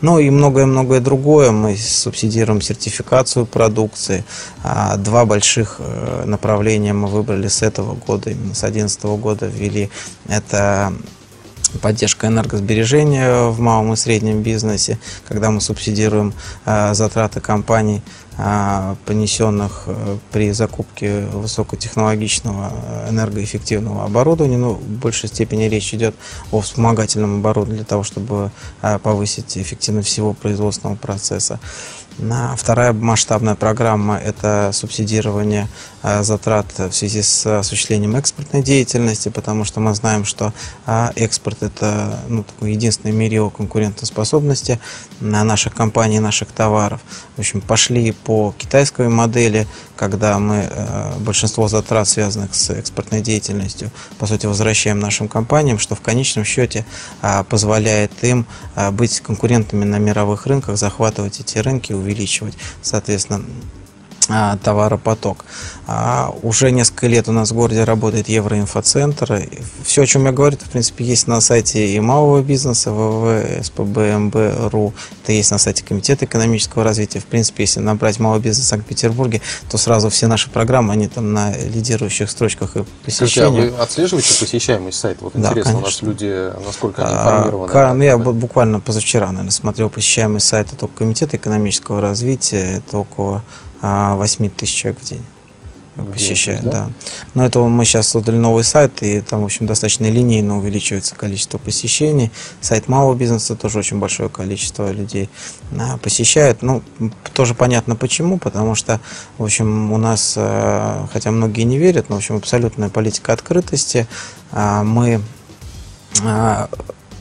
Ну 0.00 0.18
и 0.18 0.30
многое-многое 0.30 1.00
другое. 1.00 1.50
Мы 1.50 1.76
субсидируем 1.76 2.62
сертификацию 2.62 3.44
продукции, 3.44 4.24
а, 4.64 4.96
два 4.96 5.26
больших 5.26 5.76
э, 5.78 6.24
направления 6.24 6.94
мы 7.02 7.08
выбрали 7.08 7.48
с 7.48 7.62
этого 7.62 7.94
года, 7.94 8.30
именно 8.30 8.54
с 8.54 8.60
2011 8.60 9.02
года 9.04 9.46
ввели, 9.46 9.90
это 10.28 10.92
поддержка 11.80 12.26
энергосбережения 12.26 13.48
в 13.48 13.58
малом 13.60 13.92
и 13.92 13.96
среднем 13.96 14.42
бизнесе, 14.42 14.98
когда 15.26 15.50
мы 15.50 15.60
субсидируем 15.60 16.32
э, 16.64 16.94
затраты 16.94 17.40
компаний, 17.40 18.02
э, 18.36 18.94
понесенных 19.06 19.84
э, 19.86 20.18
при 20.32 20.52
закупке 20.52 21.26
высокотехнологичного 21.32 22.72
энергоэффективного 23.08 24.04
оборудования. 24.04 24.58
Ну, 24.58 24.74
в 24.74 24.82
большей 24.82 25.28
степени 25.28 25.64
речь 25.64 25.94
идет 25.94 26.14
о 26.50 26.60
вспомогательном 26.60 27.38
оборудовании 27.38 27.78
для 27.78 27.86
того, 27.86 28.02
чтобы 28.02 28.50
повысить 29.02 29.56
эффективность 29.56 30.08
всего 30.08 30.34
производственного 30.34 30.96
процесса. 30.96 31.58
Вторая 32.56 32.92
масштабная 32.92 33.54
программа– 33.54 34.16
это 34.24 34.70
субсидирование 34.72 35.68
э, 36.02 36.22
затрат 36.22 36.66
в 36.78 36.92
связи 36.92 37.22
с 37.22 37.46
осуществлением 37.46 38.16
экспортной 38.16 38.62
деятельности, 38.62 39.30
потому 39.30 39.64
что 39.64 39.80
мы 39.80 39.94
знаем, 39.94 40.24
что 40.26 40.52
э, 40.86 41.08
экспорт– 41.16 41.58
это 41.62 42.20
ну, 42.28 42.44
такой 42.44 42.72
единственный 42.72 43.12
мерило 43.12 43.48
конкурентоспособности 43.48 44.78
наших 45.20 45.74
компаний, 45.74 46.20
наших 46.20 46.48
товаров. 46.48 47.00
В 47.36 47.40
общем, 47.40 47.62
пошли 47.62 48.12
по 48.12 48.54
китайской 48.58 49.08
модели, 49.08 49.66
когда 49.96 50.38
мы 50.38 50.68
э, 50.70 51.18
большинство 51.18 51.66
затрат, 51.66 52.06
связанных 52.08 52.54
с 52.54 52.70
экспортной 52.70 53.22
деятельностью, 53.22 53.90
по 54.18 54.26
сути, 54.26 54.44
возвращаем 54.46 55.00
нашим 55.00 55.28
компаниям, 55.28 55.78
что 55.78 55.94
в 55.94 56.02
конечном 56.02 56.44
счете 56.44 56.84
позволяет 57.48 58.12
им 58.22 58.46
быть 58.92 59.20
конкурентами 59.20 59.84
на 59.84 59.96
мировых 59.96 60.46
рынках, 60.46 60.76
захватывать 60.76 61.40
эти 61.40 61.58
рынки, 61.58 61.92
увеличивать, 62.02 62.54
соответственно, 62.82 63.44
товаропоток. 64.62 65.44
А 65.86 66.34
уже 66.42 66.70
несколько 66.70 67.06
лет 67.08 67.28
у 67.28 67.32
нас 67.32 67.50
в 67.50 67.54
городе 67.54 67.84
работает 67.84 68.28
Евроинфоцентр. 68.28 69.48
Все, 69.84 70.02
о 70.02 70.06
чем 70.06 70.26
я 70.26 70.32
говорю, 70.32 70.56
в 70.56 70.70
принципе, 70.70 71.04
есть 71.04 71.26
на 71.26 71.40
сайте 71.40 71.88
и 71.88 72.00
малого 72.00 72.40
бизнеса 72.40 72.90
www.spbmb.ru. 72.90 74.92
Это 75.22 75.32
есть 75.32 75.50
на 75.50 75.58
сайте 75.58 75.84
Комитета 75.84 76.24
экономического 76.24 76.84
развития. 76.84 77.18
В 77.18 77.26
принципе, 77.26 77.64
если 77.64 77.80
набрать 77.80 78.20
малый 78.20 78.40
бизнес 78.40 78.66
в 78.66 78.68
Санкт-Петербурге, 78.68 79.42
то 79.70 79.76
сразу 79.76 80.08
все 80.08 80.28
наши 80.28 80.48
программы, 80.50 80.92
они 80.92 81.08
там 81.08 81.32
на 81.32 81.52
лидирующих 81.56 82.30
строчках 82.30 82.76
и 82.76 82.84
посещения. 83.04 83.26
Скажите, 83.26 83.44
а 83.44 83.50
вы 83.50 83.72
отслеживаете 83.82 84.38
посещаемость 84.38 84.98
сайта? 84.98 85.24
Вот 85.24 85.32
да, 85.34 85.50
интересно, 85.50 85.72
конечно. 85.72 85.78
у 85.78 85.84
нас 85.84 86.00
люди, 86.02 86.52
насколько 86.64 87.04
они 87.04 87.14
информированы? 87.14 87.72
А, 87.72 87.96
я 88.04 88.18
буквально 88.18 88.78
позавчера, 88.80 89.26
наверное, 89.26 89.50
смотрел 89.50 89.90
посещаемость 89.90 90.46
сайта 90.46 90.76
только 90.76 90.98
Комитета 90.98 91.36
экономического 91.36 92.00
развития. 92.00 92.78
Это 92.78 92.98
около 92.98 93.42
8 93.82 94.48
тысяч 94.50 94.74
человек 94.74 95.00
в 95.00 95.04
день 95.04 95.22
посещает, 96.12 96.62
да? 96.64 96.70
да. 96.70 96.90
Но 97.34 97.44
это 97.44 97.60
мы 97.60 97.84
сейчас 97.84 98.08
создали 98.08 98.36
новый 98.36 98.64
сайт, 98.64 99.02
и 99.02 99.20
там, 99.20 99.42
в 99.42 99.44
общем, 99.44 99.66
достаточно 99.66 100.10
линейно 100.10 100.56
увеличивается 100.58 101.14
количество 101.14 101.58
посещений. 101.58 102.30
Сайт 102.60 102.88
малого 102.88 103.14
бизнеса 103.14 103.56
тоже 103.56 103.78
очень 103.78 103.98
большое 103.98 104.28
количество 104.28 104.90
людей 104.90 105.28
а, 105.78 105.98
посещает. 105.98 106.62
Ну, 106.62 106.82
тоже 107.34 107.54
понятно 107.54 107.94
почему, 107.94 108.38
потому 108.38 108.74
что, 108.74 109.00
в 109.38 109.44
общем, 109.44 109.92
у 109.92 109.98
нас, 109.98 110.34
а, 110.36 111.06
хотя 111.12 111.30
многие 111.30 111.62
не 111.62 111.78
верят, 111.78 112.08
но, 112.08 112.16
в 112.16 112.18
общем, 112.18 112.36
абсолютная 112.36 112.88
политика 112.88 113.32
открытости. 113.32 114.06
А, 114.50 114.82
мы 114.82 115.20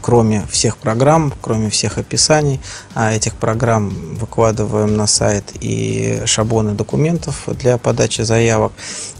кроме 0.01 0.46
всех 0.50 0.77
программ, 0.77 1.34
кроме 1.41 1.70
всех 1.70 1.98
описаний 1.98 2.60
а 2.93 3.13
этих 3.13 3.36
программ, 3.36 3.89
выкладываем 4.15 4.98
на 4.98 5.08
сайт 5.08 5.46
и 5.60 6.22
шаблоны 6.25 6.74
документов 6.74 7.43
для 7.48 7.77
подачи 7.77 8.22
заявок. 8.22 8.74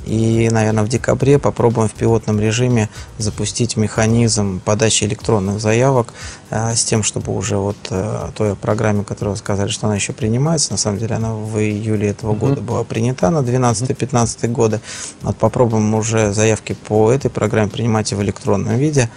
И, 0.06 0.50
наверное, 0.52 0.84
в 0.84 0.90
декабре 0.90 1.38
попробуем 1.38 1.88
в 1.88 1.94
пилотном 1.94 2.40
режиме 2.40 2.90
запустить 3.20 3.78
механизм 3.78 4.60
подачи 4.60 5.04
электронных 5.04 5.60
заявок 5.60 6.14
э, 6.50 6.74
с 6.74 6.84
тем, 6.84 7.04
чтобы 7.04 7.36
уже 7.36 7.58
вот 7.58 7.78
э, 7.92 8.30
той 8.36 8.56
программе, 8.56 9.04
которую 9.04 9.36
вы 9.36 9.38
сказали, 9.38 9.70
что 9.70 9.86
она 9.86 9.96
еще 9.96 10.14
принимается, 10.14 10.72
на 10.72 10.78
самом 10.78 10.98
деле 10.98 11.16
она 11.16 11.34
в 11.34 11.60
июле 11.60 12.10
этого 12.10 12.34
года 12.34 12.62
была 12.62 12.84
принята 12.84 13.30
на 13.30 13.40
12-15 13.40 14.48
годы. 14.48 14.82
Вот 15.22 15.38
попробуем 15.38 15.94
уже 15.94 16.34
заявки 16.34 16.76
по 16.88 17.12
этой 17.12 17.30
программе 17.30 17.70
принимать 17.70 18.12
и 18.12 18.16
в 18.16 18.24
электронном 18.24 18.78
виде. 18.78 19.10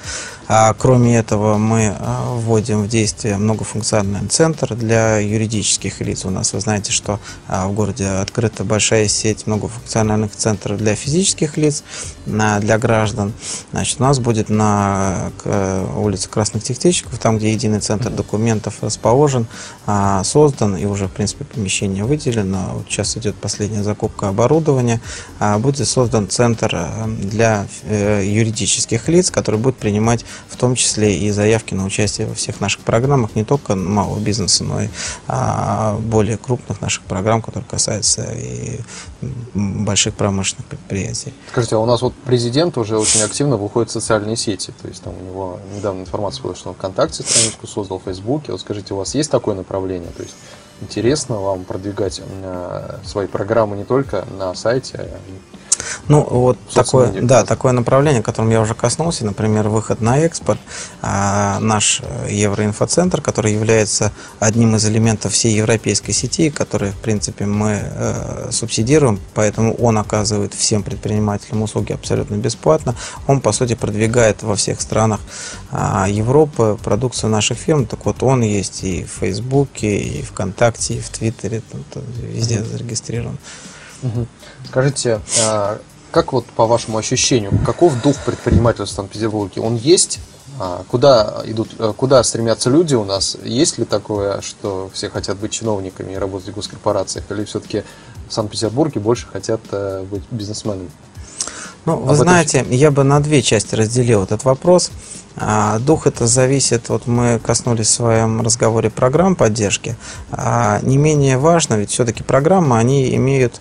А 0.46 0.74
кроме 0.74 1.16
этого, 1.16 1.56
мы 1.56 1.96
э, 1.98 2.34
вводим 2.34 2.82
в 2.82 2.88
действие 2.88 3.36
многофункциональный 3.36 4.28
центр 4.28 4.74
для 4.74 5.18
юридических 5.18 6.00
лиц. 6.00 6.24
У 6.24 6.30
нас, 6.30 6.52
вы 6.52 6.60
знаете, 6.60 6.92
что 6.92 7.18
в 7.48 7.72
городе 7.72 8.06
открыта 8.06 8.64
большая 8.64 9.08
сеть 9.08 9.46
многофункциональных 9.46 10.34
центров 10.36 10.78
для 10.78 10.94
физических 10.94 11.56
лиц, 11.56 11.82
для 12.26 12.78
граждан. 12.78 13.32
Значит, 13.72 14.00
у 14.00 14.04
нас 14.04 14.18
будет 14.18 14.48
на 14.48 15.30
улице 15.96 16.28
Красных 16.28 16.62
Техничков, 16.62 17.18
там, 17.18 17.38
где 17.38 17.52
единый 17.52 17.80
центр 17.80 18.10
документов 18.10 18.82
расположен, 18.82 19.46
а, 19.86 20.24
создан 20.24 20.76
и 20.76 20.84
уже, 20.84 21.06
в 21.06 21.12
принципе, 21.12 21.44
помещение 21.44 22.04
выделено. 22.04 22.70
Вот 22.74 22.86
сейчас 22.88 23.16
идет 23.16 23.34
последняя 23.36 23.82
закупка 23.82 24.28
оборудования. 24.28 25.00
А, 25.38 25.58
будет 25.58 25.86
создан 25.88 26.28
центр 26.28 26.76
для 27.18 27.66
э, 27.84 28.22
юридических 28.24 29.08
лиц, 29.08 29.30
который 29.30 29.60
будет 29.60 29.76
принимать 29.76 30.24
в 30.48 30.56
том 30.56 30.74
числе 30.74 31.16
и 31.16 31.30
заявки 31.30 31.74
на 31.74 31.84
участие 31.84 32.26
во 32.26 32.34
всех 32.34 32.60
наших 32.60 32.82
программах, 32.82 33.34
не 33.34 33.44
только 33.44 33.74
малого 33.74 34.18
бизнеса, 34.18 34.64
но 34.64 34.82
и 34.82 34.88
а, 35.26 35.96
более 35.98 36.36
крупных 36.36 36.80
наших 36.80 37.02
программ, 37.04 37.42
которые 37.42 37.68
касаются 37.68 38.22
и 38.32 38.78
больших 39.54 40.14
промышленных 40.14 40.66
предприятий. 40.66 41.32
Скажите, 41.50 41.76
а 41.76 41.78
у 41.78 41.86
нас 41.86 42.02
вот 42.02 42.14
президент 42.24 42.78
уже 42.78 42.98
очень 42.98 43.22
активно 43.22 43.56
выходит 43.56 43.90
в 43.90 43.92
социальные 43.92 44.36
сети, 44.36 44.72
то 44.80 44.88
есть 44.88 45.02
там 45.02 45.14
у 45.18 45.24
него 45.24 45.60
недавно 45.74 46.02
информация 46.02 46.42
была, 46.42 46.54
что 46.54 46.70
он 46.70 46.74
ВКонтакте 46.74 47.22
страничку 47.22 47.66
создал, 47.66 47.98
в 47.98 48.04
Фейсбуке. 48.04 48.52
Вот 48.52 48.60
скажите, 48.60 48.94
у 48.94 48.96
вас 48.98 49.14
есть 49.14 49.30
такое 49.30 49.54
направление? 49.54 50.10
То 50.16 50.22
есть 50.22 50.34
интересно 50.80 51.36
вам 51.36 51.64
продвигать 51.64 52.20
э, 52.24 52.98
свои 53.04 53.26
программы 53.26 53.76
не 53.76 53.84
только 53.84 54.24
на 54.38 54.54
сайте, 54.54 54.98
а 54.98 55.18
ну, 56.08 56.22
вот 56.22 56.58
такое, 56.72 57.12
да, 57.20 57.44
такое 57.44 57.72
направление, 57.72 58.22
которым 58.22 58.50
я 58.50 58.60
уже 58.60 58.74
коснулся, 58.74 59.24
например, 59.24 59.68
выход 59.68 60.00
на 60.00 60.18
экспорт. 60.18 60.60
А, 61.02 61.58
наш 61.60 62.02
Евроинфоцентр, 62.28 63.20
который 63.20 63.52
является 63.52 64.12
одним 64.38 64.76
из 64.76 64.86
элементов 64.86 65.32
всей 65.32 65.54
европейской 65.54 66.12
сети, 66.12 66.50
который, 66.50 66.90
в 66.90 66.96
принципе, 66.96 67.46
мы 67.46 67.80
э, 67.82 68.48
субсидируем, 68.50 69.20
поэтому 69.34 69.74
он 69.74 69.98
оказывает 69.98 70.54
всем 70.54 70.82
предпринимателям 70.82 71.62
услуги 71.62 71.92
абсолютно 71.92 72.36
бесплатно. 72.36 72.94
Он, 73.26 73.40
по 73.40 73.52
сути, 73.52 73.74
продвигает 73.74 74.42
во 74.42 74.54
всех 74.56 74.80
странах 74.80 75.20
э, 75.72 76.06
Европы 76.08 76.78
продукцию 76.82 77.30
наших 77.30 77.58
фирм. 77.58 77.86
Так 77.86 78.04
вот, 78.04 78.22
он 78.22 78.42
есть 78.42 78.84
и 78.84 79.04
в 79.04 79.20
Фейсбуке, 79.20 79.98
и 79.98 80.22
ВКонтакте, 80.22 80.94
и 80.94 81.00
в 81.00 81.08
Твиттере, 81.08 81.62
там, 81.70 81.84
там, 81.92 82.02
везде 82.22 82.62
зарегистрирован. 82.62 83.38
Скажите, 84.68 85.20
а, 85.44 85.78
как 86.10 86.32
вот 86.32 86.46
по 86.46 86.66
вашему 86.66 86.98
ощущению, 86.98 87.52
каков 87.66 88.00
дух 88.00 88.16
предпринимательства 88.24 88.94
в 88.94 88.96
Санкт-Петербурге? 88.96 89.60
Он 89.60 89.76
есть? 89.76 90.20
А, 90.60 90.84
куда 90.88 91.42
идут, 91.44 91.70
э, 91.78 91.92
куда 91.96 92.22
стремятся 92.22 92.70
люди 92.70 92.94
у 92.94 93.04
нас? 93.04 93.36
Есть 93.42 93.78
ли 93.78 93.84
такое, 93.84 94.40
что 94.40 94.88
все 94.92 95.10
хотят 95.10 95.38
быть 95.38 95.50
чиновниками 95.50 96.12
и 96.12 96.16
работать 96.16 96.50
в 96.50 96.54
госкорпорациях? 96.54 97.24
Или 97.30 97.44
все-таки 97.44 97.82
в 98.28 98.32
Санкт-Петербурге 98.32 99.00
больше 99.00 99.26
хотят 99.26 99.60
э, 99.72 100.04
быть 100.08 100.22
бизнесменами? 100.30 100.90
Ну, 101.84 101.96
вы 101.96 102.14
знаете, 102.14 102.64
я 102.70 102.90
бы 102.90 103.02
на 103.02 103.20
две 103.20 103.42
части 103.42 103.74
разделил 103.74 104.22
этот 104.22 104.44
вопрос. 104.44 104.90
А, 105.36 105.80
дух 105.80 106.06
это 106.06 106.26
зависит, 106.26 106.88
вот 106.88 107.06
мы 107.06 107.40
коснулись 107.40 107.88
в 107.88 107.90
своем 107.90 108.40
разговоре 108.40 108.88
программ 108.88 109.34
поддержки. 109.34 109.96
Не 110.82 110.96
менее 110.96 111.36
важно, 111.36 111.74
ведь 111.74 111.90
все-таки 111.90 112.22
программы, 112.22 112.78
они 112.78 113.14
имеют 113.16 113.60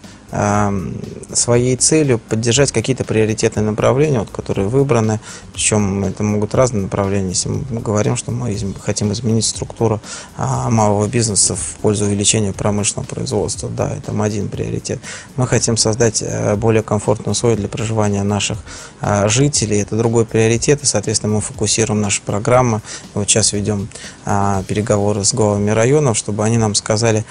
своей 1.33 1.75
целью 1.75 2.17
поддержать 2.17 2.71
какие-то 2.71 3.03
приоритетные 3.03 3.63
направления, 3.63 4.19
вот, 4.19 4.29
которые 4.31 4.67
выбраны. 4.67 5.19
Причем 5.53 6.03
это 6.03 6.23
могут 6.23 6.55
разные 6.55 6.83
направления. 6.83 7.29
Если 7.29 7.49
мы 7.49 7.81
говорим, 7.81 8.15
что 8.15 8.31
мы 8.31 8.55
хотим 8.79 9.11
изменить 9.11 9.45
структуру 9.45 10.01
а, 10.37 10.69
малого 10.69 11.07
бизнеса 11.07 11.55
в 11.55 11.75
пользу 11.81 12.05
увеличения 12.05 12.53
промышленного 12.53 13.05
производства, 13.07 13.69
да, 13.69 13.91
это 13.95 14.11
один 14.23 14.49
приоритет. 14.49 14.99
Мы 15.35 15.45
хотим 15.47 15.77
создать 15.77 16.23
э, 16.25 16.55
более 16.55 16.81
комфортные 16.81 17.31
условия 17.31 17.57
для 17.57 17.67
проживания 17.67 18.23
наших 18.23 18.57
а, 19.01 19.27
жителей, 19.27 19.81
это 19.81 19.97
другой 19.97 20.25
приоритет, 20.25 20.81
и, 20.81 20.85
соответственно, 20.85 21.33
мы 21.33 21.41
фокусируем 21.41 22.01
наши 22.01 22.21
программы. 22.21 22.81
Вот 23.13 23.29
сейчас 23.29 23.53
ведем 23.53 23.89
а, 24.25 24.63
переговоры 24.63 25.23
с 25.23 25.33
главами 25.33 25.71
районов, 25.71 26.17
чтобы 26.17 26.43
они 26.43 26.57
нам 26.57 26.73
сказали, 26.73 27.25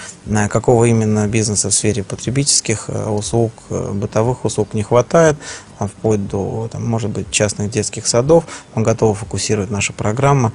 какого 0.50 0.84
именно 0.84 1.26
бизнеса 1.26 1.70
в 1.70 1.74
сфере 1.74 2.04
потребительских 2.04 2.90
услуг, 3.08 3.52
бытовых 3.70 4.44
услуг 4.44 4.74
не 4.74 4.82
хватает, 4.82 5.36
там, 5.78 5.88
вплоть 5.88 6.26
до, 6.28 6.68
там, 6.70 6.86
может 6.86 7.10
быть, 7.10 7.30
частных 7.30 7.70
детских 7.70 8.06
садов. 8.06 8.44
Мы 8.74 8.82
готовы 8.82 9.14
фокусировать 9.14 9.70
наша 9.70 9.92
программа 9.92 10.52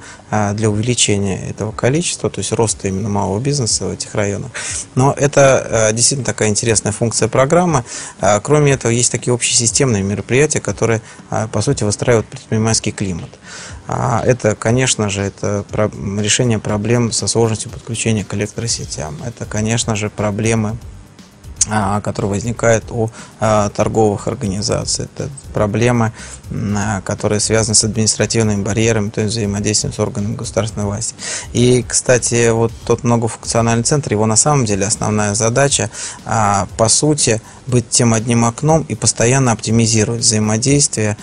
для 0.54 0.70
увеличения 0.70 1.48
этого 1.48 1.72
количества, 1.72 2.30
то 2.30 2.38
есть 2.40 2.52
роста 2.52 2.88
именно 2.88 3.08
малого 3.08 3.38
бизнеса 3.40 3.86
в 3.86 3.90
этих 3.90 4.14
районах. 4.14 4.50
Но 4.94 5.12
это 5.12 5.90
действительно 5.92 6.24
такая 6.24 6.48
интересная 6.48 6.92
функция 6.92 7.28
программы. 7.28 7.84
Кроме 8.42 8.72
этого, 8.72 8.90
есть 8.92 9.12
такие 9.12 9.34
общесистемные 9.34 10.02
мероприятия, 10.02 10.60
которые, 10.60 11.02
по 11.52 11.60
сути, 11.60 11.84
выстраивают 11.84 12.26
предпринимательский 12.26 12.92
климат. 12.92 13.30
Это, 13.88 14.54
конечно 14.54 15.08
же, 15.08 15.22
это 15.22 15.64
решение 16.18 16.58
проблем 16.58 17.10
со 17.10 17.26
сложностью 17.26 17.70
подключения 17.70 18.24
к 18.24 18.34
электросетям. 18.34 19.16
Это, 19.24 19.46
конечно 19.46 19.96
же, 19.96 20.10
проблемы 20.10 20.76
а, 21.70 22.00
которые 22.00 22.30
возникают 22.30 22.84
у 22.90 23.10
а, 23.40 23.68
торговых 23.68 24.26
организаций. 24.26 25.04
Это 25.04 25.28
проблемы, 25.52 26.12
а, 26.50 27.02
которые 27.02 27.40
связаны 27.40 27.74
с 27.74 27.84
административными 27.84 28.62
барьерами, 28.62 29.10
то 29.10 29.20
есть 29.20 29.34
взаимодействием 29.34 29.92
с 29.92 29.98
органами 29.98 30.34
государственной 30.34 30.86
власти. 30.86 31.14
И, 31.52 31.84
кстати, 31.86 32.50
вот 32.50 32.72
тот 32.86 33.04
многофункциональный 33.04 33.84
центр, 33.84 34.12
его 34.12 34.26
на 34.26 34.36
самом 34.36 34.64
деле 34.64 34.86
основная 34.86 35.34
задача, 35.34 35.90
по 36.24 36.88
сути, 36.88 37.42
быть 37.66 37.90
тем 37.90 38.14
одним 38.14 38.46
окном 38.46 38.86
и 38.88 38.94
постоянно 38.94 39.52
оптимизировать 39.52 40.22
взаимодействие 40.22 41.18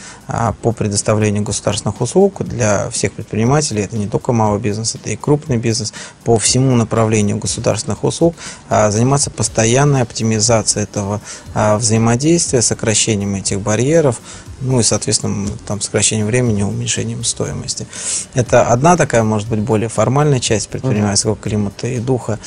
по 0.61 0.71
предоставлению 0.71 1.43
государственных 1.43 2.01
услуг 2.01 2.43
для 2.43 2.89
всех 2.91 3.13
предпринимателей. 3.13 3.81
Это 3.81 3.97
не 3.97 4.07
только 4.07 4.31
малый 4.31 4.59
бизнес, 4.59 4.93
это 4.93 5.09
и 5.09 5.15
крупный 5.15 5.57
бизнес. 5.57 5.91
По 6.23 6.37
всему 6.37 6.75
направлению 6.75 7.37
государственных 7.37 8.03
услуг 8.03 8.35
заниматься 8.69 9.31
постоянной 9.31 10.03
оптимизацией 10.03 10.34
этого 10.75 11.21
взаимодействия, 11.55 12.61
сокращением 12.61 13.35
этих 13.35 13.61
барьеров, 13.61 14.19
ну 14.61 14.79
и, 14.79 14.83
соответственно, 14.83 15.49
там 15.67 15.81
сокращением 15.81 16.27
времени, 16.27 16.63
уменьшением 16.63 17.23
стоимости. 17.23 17.87
Это 18.33 18.67
одна 18.67 18.95
такая, 18.97 19.23
может 19.23 19.47
быть, 19.49 19.59
более 19.59 19.89
формальная 19.89 20.39
часть 20.39 20.69
предпринимательского 20.69 21.35
климата 21.35 21.87
и 21.87 21.99
духа. 21.99 22.39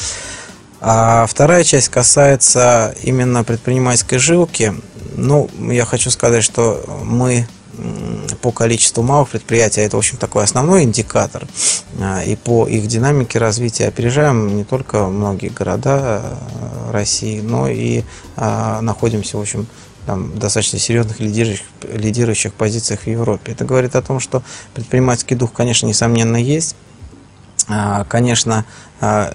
А 0.80 1.26
вторая 1.26 1.64
часть 1.64 1.88
касается 1.88 2.94
именно 3.02 3.44
предпринимательской 3.44 4.18
жилки. 4.18 4.74
Ну, 5.16 5.50
я 5.70 5.84
хочу 5.84 6.10
сказать, 6.10 6.44
что 6.44 6.84
мы 7.04 7.48
по 8.42 8.52
количеству 8.52 9.02
малых 9.02 9.30
предприятий, 9.30 9.80
это, 9.80 9.96
в 9.96 9.98
общем, 9.98 10.16
такой 10.16 10.44
основной 10.44 10.84
индикатор, 10.84 11.46
а, 12.00 12.22
и 12.22 12.36
по 12.36 12.66
их 12.66 12.86
динамике 12.86 13.38
развития 13.38 13.88
опережаем 13.88 14.56
не 14.56 14.64
только 14.64 15.06
многие 15.06 15.48
города 15.48 16.22
а, 16.22 16.92
России, 16.92 17.40
но 17.40 17.68
и 17.68 18.02
а, 18.36 18.80
находимся, 18.80 19.38
в 19.38 19.40
общем, 19.40 19.66
там, 20.06 20.38
достаточно 20.38 20.78
серьезных 20.78 21.20
лидирующих, 21.20 21.66
лидирующих 21.92 22.54
позициях 22.54 23.00
в 23.00 23.06
Европе. 23.06 23.52
Это 23.52 23.64
говорит 23.64 23.94
о 23.94 24.02
том, 24.02 24.20
что 24.20 24.42
предпринимательский 24.74 25.36
дух, 25.36 25.52
конечно, 25.52 25.86
несомненно 25.86 26.36
есть. 26.36 26.76
Конечно, 28.08 28.64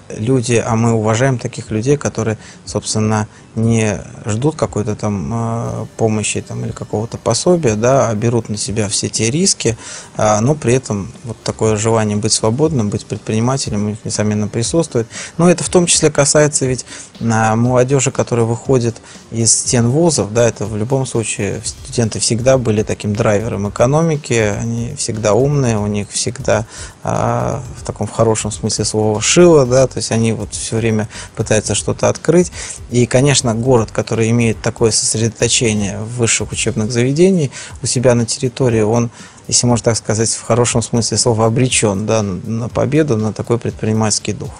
люди, 0.08 0.62
а 0.64 0.76
мы 0.76 0.92
уважаем 0.92 1.38
таких 1.38 1.70
людей, 1.70 1.96
которые, 1.96 2.38
собственно, 2.64 3.28
не 3.56 4.00
ждут 4.26 4.56
какой-то 4.56 4.96
там 4.96 5.30
э, 5.32 5.86
помощи 5.96 6.40
там, 6.40 6.64
или 6.64 6.72
какого-то 6.72 7.18
пособия, 7.18 7.74
да, 7.74 8.08
а 8.08 8.14
берут 8.14 8.48
на 8.48 8.56
себя 8.56 8.88
все 8.88 9.08
те 9.08 9.30
риски, 9.30 9.76
а, 10.16 10.40
но 10.40 10.54
при 10.54 10.74
этом 10.74 11.12
вот 11.24 11.36
такое 11.44 11.76
желание 11.76 12.16
быть 12.16 12.32
свободным, 12.32 12.88
быть 12.88 13.06
предпринимателем 13.06 13.86
у 13.86 13.88
них, 13.90 13.98
несомненно, 14.04 14.48
присутствует. 14.48 15.06
Но 15.38 15.48
это 15.48 15.62
в 15.62 15.68
том 15.68 15.86
числе 15.86 16.10
касается 16.10 16.66
ведь 16.66 16.84
а, 17.20 17.54
молодежи, 17.54 18.10
которая 18.10 18.46
выходит 18.46 18.96
из 19.30 19.52
стен 19.52 19.88
вузов, 19.88 20.32
да, 20.32 20.48
это 20.48 20.64
в 20.66 20.76
любом 20.76 21.06
случае 21.06 21.60
студенты 21.64 22.18
всегда 22.18 22.58
были 22.58 22.82
таким 22.82 23.14
драйвером 23.14 23.68
экономики, 23.68 24.54
они 24.60 24.94
всегда 24.96 25.34
умные, 25.34 25.78
у 25.78 25.86
них 25.86 26.10
всегда 26.10 26.66
а, 27.04 27.62
в 27.78 27.84
таком 27.84 28.08
в 28.08 28.10
хорошем 28.10 28.50
смысле 28.50 28.84
слова 28.84 29.20
шило, 29.20 29.53
да, 29.64 29.86
то 29.86 29.98
есть 29.98 30.10
они 30.10 30.32
вот 30.32 30.52
все 30.52 30.76
время 30.76 31.08
пытаются 31.36 31.74
что-то 31.74 32.08
открыть. 32.08 32.50
И, 32.90 33.06
конечно, 33.06 33.34
конечно, 33.34 33.54
город, 33.54 33.90
который 33.90 34.30
имеет 34.30 34.60
такое 34.62 34.90
сосредоточение 34.90 35.98
высших 35.98 36.52
учебных 36.52 36.92
заведений 36.92 37.50
у 37.82 37.86
себя 37.86 38.14
на 38.14 38.26
территории, 38.26 38.82
он, 38.82 39.10
если 39.48 39.66
можно 39.66 39.84
так 39.84 39.96
сказать, 39.96 40.30
в 40.30 40.42
хорошем 40.42 40.82
смысле 40.82 41.18
слова 41.18 41.46
обречен 41.46 42.06
да, 42.06 42.22
на 42.22 42.68
победу, 42.68 43.16
на 43.16 43.32
такой 43.32 43.58
предпринимательский 43.58 44.32
дух. 44.32 44.50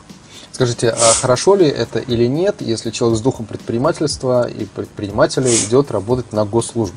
Скажите, 0.53 0.91
а 0.91 1.13
хорошо 1.21 1.57
ли 1.57 1.67
это 1.67 1.99
или 1.99 2.27
нет, 2.27 2.57
если 2.61 2.91
человек 2.91 3.19
с 3.19 3.23
духом 3.23 3.47
предпринимательства 3.47 4.49
и 4.49 4.65
предпринимателя 4.65 5.49
идет 5.55 5.91
работать 5.91 6.33
на 6.33 6.45
госслужбу? 6.45 6.97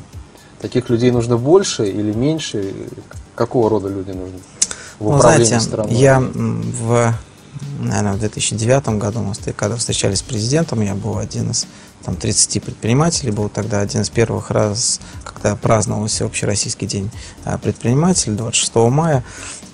Таких 0.61 0.89
людей 0.89 1.11
нужно 1.11 1.37
больше 1.37 1.87
или 1.87 2.11
меньше? 2.11 2.73
Какого 3.35 3.69
рода 3.69 3.87
люди 3.89 4.11
нужны? 4.11 4.39
В 4.99 5.11
ну, 5.11 5.19
знаете, 5.19 5.59
страной? 5.59 5.93
я 5.93 6.19
в 6.19 7.13
наверное, 7.79 8.13
в 8.13 8.19
2009 8.19 8.89
году 8.99 9.19
мы, 9.21 9.33
когда 9.53 9.75
встречались 9.75 10.19
с 10.19 10.23
президентом, 10.23 10.81
я 10.81 10.95
был 10.95 11.17
один 11.17 11.51
из 11.51 11.67
там, 12.03 12.15
30 12.15 12.63
предпринимателей, 12.63 13.31
был 13.31 13.49
тогда 13.49 13.81
один 13.81 14.01
из 14.01 14.09
первых 14.09 14.51
раз, 14.51 14.99
когда 15.23 15.55
праздновался 15.55 16.25
Общероссийский 16.25 16.87
день 16.87 17.11
а, 17.43 17.57
предпринимателей 17.57 18.35
26 18.35 18.75
мая. 18.75 19.23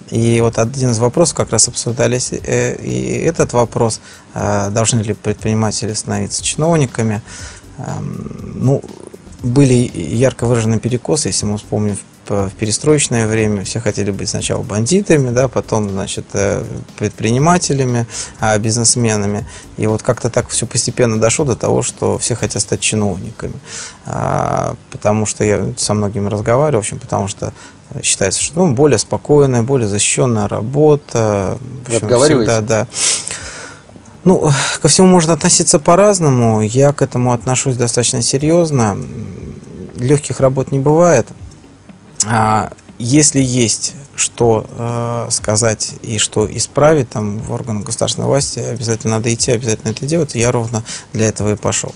И 0.09 0.41
вот 0.41 0.59
один 0.59 0.91
из 0.91 0.99
вопросов 0.99 1.35
как 1.35 1.51
раз 1.51 1.67
обсуждались, 1.67 2.31
э, 2.33 2.75
и 2.75 3.19
этот 3.19 3.53
вопрос, 3.53 4.01
а, 4.33 4.69
должны 4.69 5.01
ли 5.01 5.13
предприниматели 5.13 5.93
становиться 5.93 6.43
чиновниками. 6.43 7.21
Ну, 8.55 8.83
были 9.41 9.73
ярко 9.73 10.45
выраженные 10.45 10.79
перекосы, 10.79 11.29
если 11.29 11.45
мы 11.45 11.57
вспомним 11.57 11.97
в 12.29 12.51
перестроечное 12.51 13.27
время 13.27 13.63
все 13.63 13.79
хотели 13.79 14.11
быть 14.11 14.29
сначала 14.29 14.63
бандитами, 14.63 15.29
да, 15.29 15.47
потом, 15.47 15.89
значит, 15.89 16.25
э, 16.33 16.63
предпринимателями, 16.97 18.05
а 18.39 18.57
бизнесменами. 18.57 19.45
И 19.77 19.87
вот 19.87 20.03
как-то 20.03 20.29
так 20.29 20.49
все 20.49 20.65
постепенно 20.65 21.19
дошло 21.19 21.45
до 21.45 21.55
того, 21.55 21.81
что 21.81 22.17
все 22.17 22.35
хотят 22.35 22.61
стать 22.61 22.79
чиновниками. 22.79 23.55
А, 24.05 24.75
потому 24.91 25.25
что 25.25 25.43
я 25.43 25.73
со 25.77 25.93
многими 25.93 26.29
разговариваю, 26.29 26.81
в 26.81 26.85
общем, 26.85 26.99
потому 26.99 27.27
что 27.27 27.53
считается, 28.01 28.41
что 28.41 28.65
ну, 28.65 28.73
более 28.73 28.97
спокойная, 28.97 29.61
более 29.61 29.87
защищенная 29.87 30.47
работа. 30.47 31.57
Вы 31.87 31.95
общем, 31.97 32.19
всегда, 32.21 32.61
да. 32.61 32.87
Ну, 34.23 34.49
ко 34.81 34.87
всему 34.87 35.07
можно 35.07 35.33
относиться 35.33 35.79
по-разному. 35.79 36.61
Я 36.61 36.93
к 36.93 37.01
этому 37.01 37.33
отношусь 37.33 37.75
достаточно 37.75 38.21
серьезно. 38.21 38.97
Легких 39.97 40.39
работ 40.39 40.71
не 40.71 40.79
бывает. 40.79 41.27
А, 42.27 42.71
если 42.99 43.41
есть 43.41 43.93
что 44.15 44.65
э, 44.69 45.27
сказать 45.31 45.93
и 46.03 46.19
что 46.19 46.45
исправить 46.55 47.09
там 47.09 47.39
в 47.39 47.51
органах 47.51 47.85
государственной 47.85 48.27
власти, 48.27 48.59
обязательно 48.59 49.15
надо 49.15 49.33
идти, 49.33 49.51
обязательно 49.51 49.91
это 49.91 50.05
делать. 50.05 50.35
Я 50.35 50.51
ровно 50.51 50.83
для 51.13 51.27
этого 51.27 51.53
и 51.53 51.55
пошел. 51.55 51.93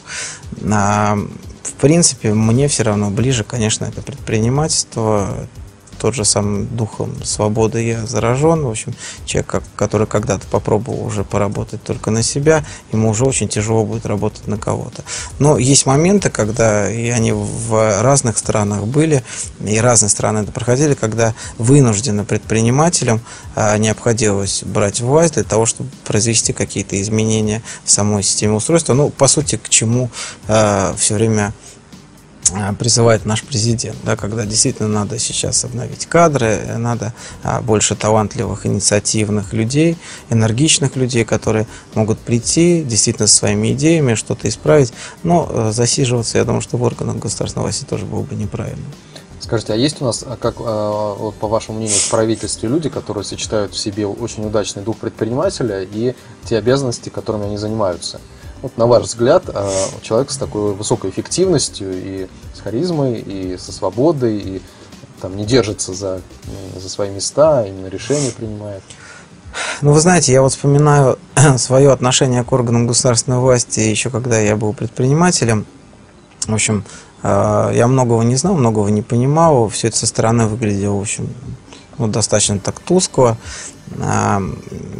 А, 0.72 1.16
в 1.62 1.74
принципе, 1.74 2.34
мне 2.34 2.68
все 2.68 2.84
равно 2.84 3.12
ближе, 3.12 3.44
конечно, 3.44 3.86
это 3.86 4.02
предпринимательство, 4.02 5.48
тот 6.00 6.16
же 6.16 6.26
самым 6.26 6.68
духом 6.68 7.24
свободы 7.24 7.84
я 7.84 8.06
заражен. 8.06 8.64
В 8.64 8.70
общем, 8.70 8.94
человек, 9.26 9.64
который 9.76 10.08
когда-то 10.08 10.48
попробовал 10.48 11.06
уже 11.06 11.24
поработать 11.24 11.84
только 11.84 12.12
на 12.12 12.24
себя, 12.24 12.64
ему 12.92 13.10
уже 13.10 13.26
очень 13.26 13.48
тяжело 13.48 13.86
будет 13.86 14.06
работать 14.06 14.48
на 14.48 14.58
кого-то. 14.58 15.04
Но 15.40 15.58
есть 15.58 15.86
моменты, 15.86 16.30
когда, 16.30 16.90
и 16.92 17.10
они 17.10 17.32
в 17.32 18.02
разных 18.02 18.38
странах 18.38 18.86
были, 18.86 19.24
и 19.66 19.80
разные 19.80 20.10
страны 20.10 20.40
это 20.40 20.52
проходили, 20.52 20.94
когда 20.94 21.34
вынужденно 21.58 22.26
предпринимателям 22.26 23.22
а, 23.56 23.78
необходилось 23.78 24.64
брать 24.64 25.02
власть 25.02 25.34
для 25.34 25.44
того, 25.44 25.66
чтобы 25.66 25.90
произвести 26.06 26.54
какие-то 26.54 27.00
изменения 27.02 27.62
в 27.84 27.92
самой 27.92 28.24
системе 28.24 28.54
устройства. 28.54 28.94
Ну, 28.94 29.10
по 29.10 29.28
сути, 29.28 29.58
к 29.58 29.70
чему 29.70 30.10
а, 30.48 30.94
все 30.98 31.16
время 31.16 31.54
призывает 32.80 33.26
наш 33.26 33.44
президент, 33.44 33.98
да, 34.04 34.16
когда 34.16 34.46
действительно 34.46 34.88
надо 34.88 35.20
сейчас 35.20 35.64
обновить 35.66 36.06
кадры, 36.06 36.78
надо 36.78 37.14
а, 37.44 37.62
больше 37.62 37.96
талантливых, 37.96 38.66
инициативных 38.66 39.54
людей, 39.54 39.98
энергичных 40.30 40.96
людей, 40.96 41.26
которые 41.26 41.68
могут 41.96 42.20
прийти 42.20 42.84
действительно 42.84 43.28
со 43.28 43.36
своими 43.36 43.74
идеями, 43.74 44.16
что-то 44.16 44.48
исправить, 44.48 44.94
но 45.24 45.48
э, 45.50 45.72
засиживаться, 45.72 46.38
я 46.38 46.44
думаю, 46.44 46.62
что 46.62 46.78
в 46.78 46.84
органах 46.84 47.18
государственной 47.18 47.64
власти 47.64 47.86
тоже 47.86 48.06
было 48.06 48.22
бы 48.22 48.36
неправильно. 48.36 48.86
Скажите, 49.40 49.74
а 49.74 49.76
есть 49.76 50.02
у 50.02 50.06
нас, 50.06 50.26
а 50.28 50.36
как, 50.36 50.56
а, 50.60 51.14
вот, 51.14 51.36
по 51.36 51.48
вашему 51.48 51.78
мнению, 51.78 51.98
в 51.98 52.10
правительстве 52.10 52.68
люди, 52.70 52.90
которые 52.90 53.24
сочетают 53.24 53.74
в 53.74 53.78
себе 53.78 54.06
очень 54.06 54.46
удачный 54.46 54.84
дух 54.84 54.98
предпринимателя 54.98 55.84
и 55.84 56.16
те 56.44 56.58
обязанности, 56.58 57.10
которыми 57.10 57.46
они 57.46 57.58
занимаются? 57.58 58.20
Вот, 58.68 58.78
на 58.78 58.86
ваш 58.86 59.04
взгляд, 59.04 59.44
а, 59.48 59.72
человек 60.02 60.30
с 60.30 60.36
такой 60.36 60.74
высокой 60.74 61.10
эффективностью 61.10 61.88
и 61.94 62.28
с 62.54 62.60
харизмой, 62.60 63.18
и 63.20 63.58
со 63.58 63.72
свободой, 63.72 64.38
и 64.38 64.62
там 65.22 65.38
не 65.38 65.46
держится 65.46 65.94
за, 65.94 66.20
за 66.76 66.90
свои 66.90 67.10
места, 67.10 67.66
именно 67.66 67.88
решения 67.88 68.30
принимает. 68.30 68.84
Ну, 69.82 69.94
вы 69.94 70.02
знаете, 70.02 70.34
я 70.34 70.42
вот 70.42 70.52
вспоминаю 70.52 71.18
свое 71.58 71.94
отношение 71.94 72.44
к 72.44 72.52
органам 72.52 72.88
государственной 72.88 73.40
власти 73.40 73.80
еще 73.80 74.10
когда 74.10 74.38
я 74.38 74.58
был 74.58 74.74
предпринимателем. 74.74 75.66
В 76.46 76.54
общем, 76.54 76.84
э, 77.24 77.72
я 77.74 77.88
многого 77.88 78.22
не 78.24 78.36
знал, 78.36 78.56
многого 78.56 78.90
не 78.90 79.02
понимал. 79.02 79.70
Все 79.70 79.88
это 79.88 79.96
со 79.96 80.08
стороны 80.08 80.48
выглядело, 80.48 80.98
в 80.98 81.02
общем, 81.02 81.30
ну, 81.98 82.08
достаточно 82.08 82.60
так 82.60 82.80
тускло. 82.80 83.38
А, 84.00 84.42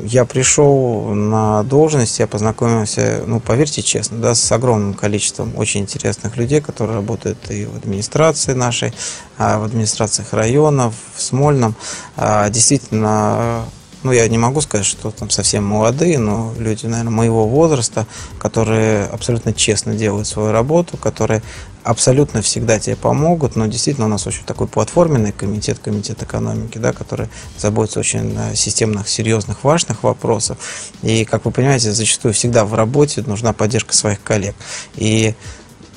я 0.04 0.26
пришел 0.26 1.14
на 1.14 1.64
должность, 1.64 2.20
я 2.20 2.28
познакомился, 2.28 3.24
ну, 3.26 3.40
поверьте 3.40 3.82
честно, 3.82 4.18
да, 4.18 4.36
с 4.36 4.52
огромным 4.52 4.94
количеством 4.94 5.54
очень 5.58 5.82
интересных 5.82 6.38
людей, 6.38 6.62
которые 6.62 6.96
работают 6.96 7.38
и 7.52 7.66
в 7.66 7.76
администрации 7.76 8.54
нашей, 8.54 8.94
а, 9.38 9.60
в 9.60 9.64
администрациях 9.64 10.34
районов, 10.34 10.94
в 11.16 11.22
Смольном. 11.22 11.76
А, 12.16 12.50
действительно, 12.50 13.66
ну, 14.04 14.12
я 14.12 14.28
не 14.28 14.38
могу 14.38 14.62
сказать, 14.62 14.86
что 14.86 15.12
там 15.12 15.30
совсем 15.30 15.66
молодые, 15.66 16.18
но 16.18 16.54
люди, 16.58 16.86
наверное, 16.86 17.12
моего 17.12 17.48
возраста, 17.48 18.08
которые 18.40 19.06
абсолютно 19.06 19.54
честно 19.54 19.96
делают 19.96 20.28
свою 20.28 20.52
работу, 20.52 20.98
которые 20.98 21.44
абсолютно 21.88 22.42
всегда 22.42 22.80
тебе 22.80 22.98
помогут, 22.98 23.56
но 23.56 23.66
действительно 23.68 24.08
у 24.08 24.10
нас 24.10 24.28
очень 24.28 24.44
такой 24.44 24.68
платформенный 24.68 25.32
комитет, 25.32 25.80
комитет 25.80 26.22
экономики, 26.22 26.78
да, 26.78 26.92
который 26.92 27.30
заботится 27.58 28.02
очень 28.02 28.38
о 28.38 28.56
системных, 28.56 29.08
серьезных, 29.08 29.64
важных 29.64 30.04
вопросов. 30.04 30.58
И, 31.02 31.24
как 31.24 31.46
вы 31.46 31.52
понимаете, 31.52 31.94
зачастую 31.94 32.34
всегда 32.34 32.66
в 32.66 32.74
работе 32.74 33.24
нужна 33.26 33.54
поддержка 33.54 33.94
своих 33.94 34.22
коллег. 34.22 34.56
И 34.96 35.34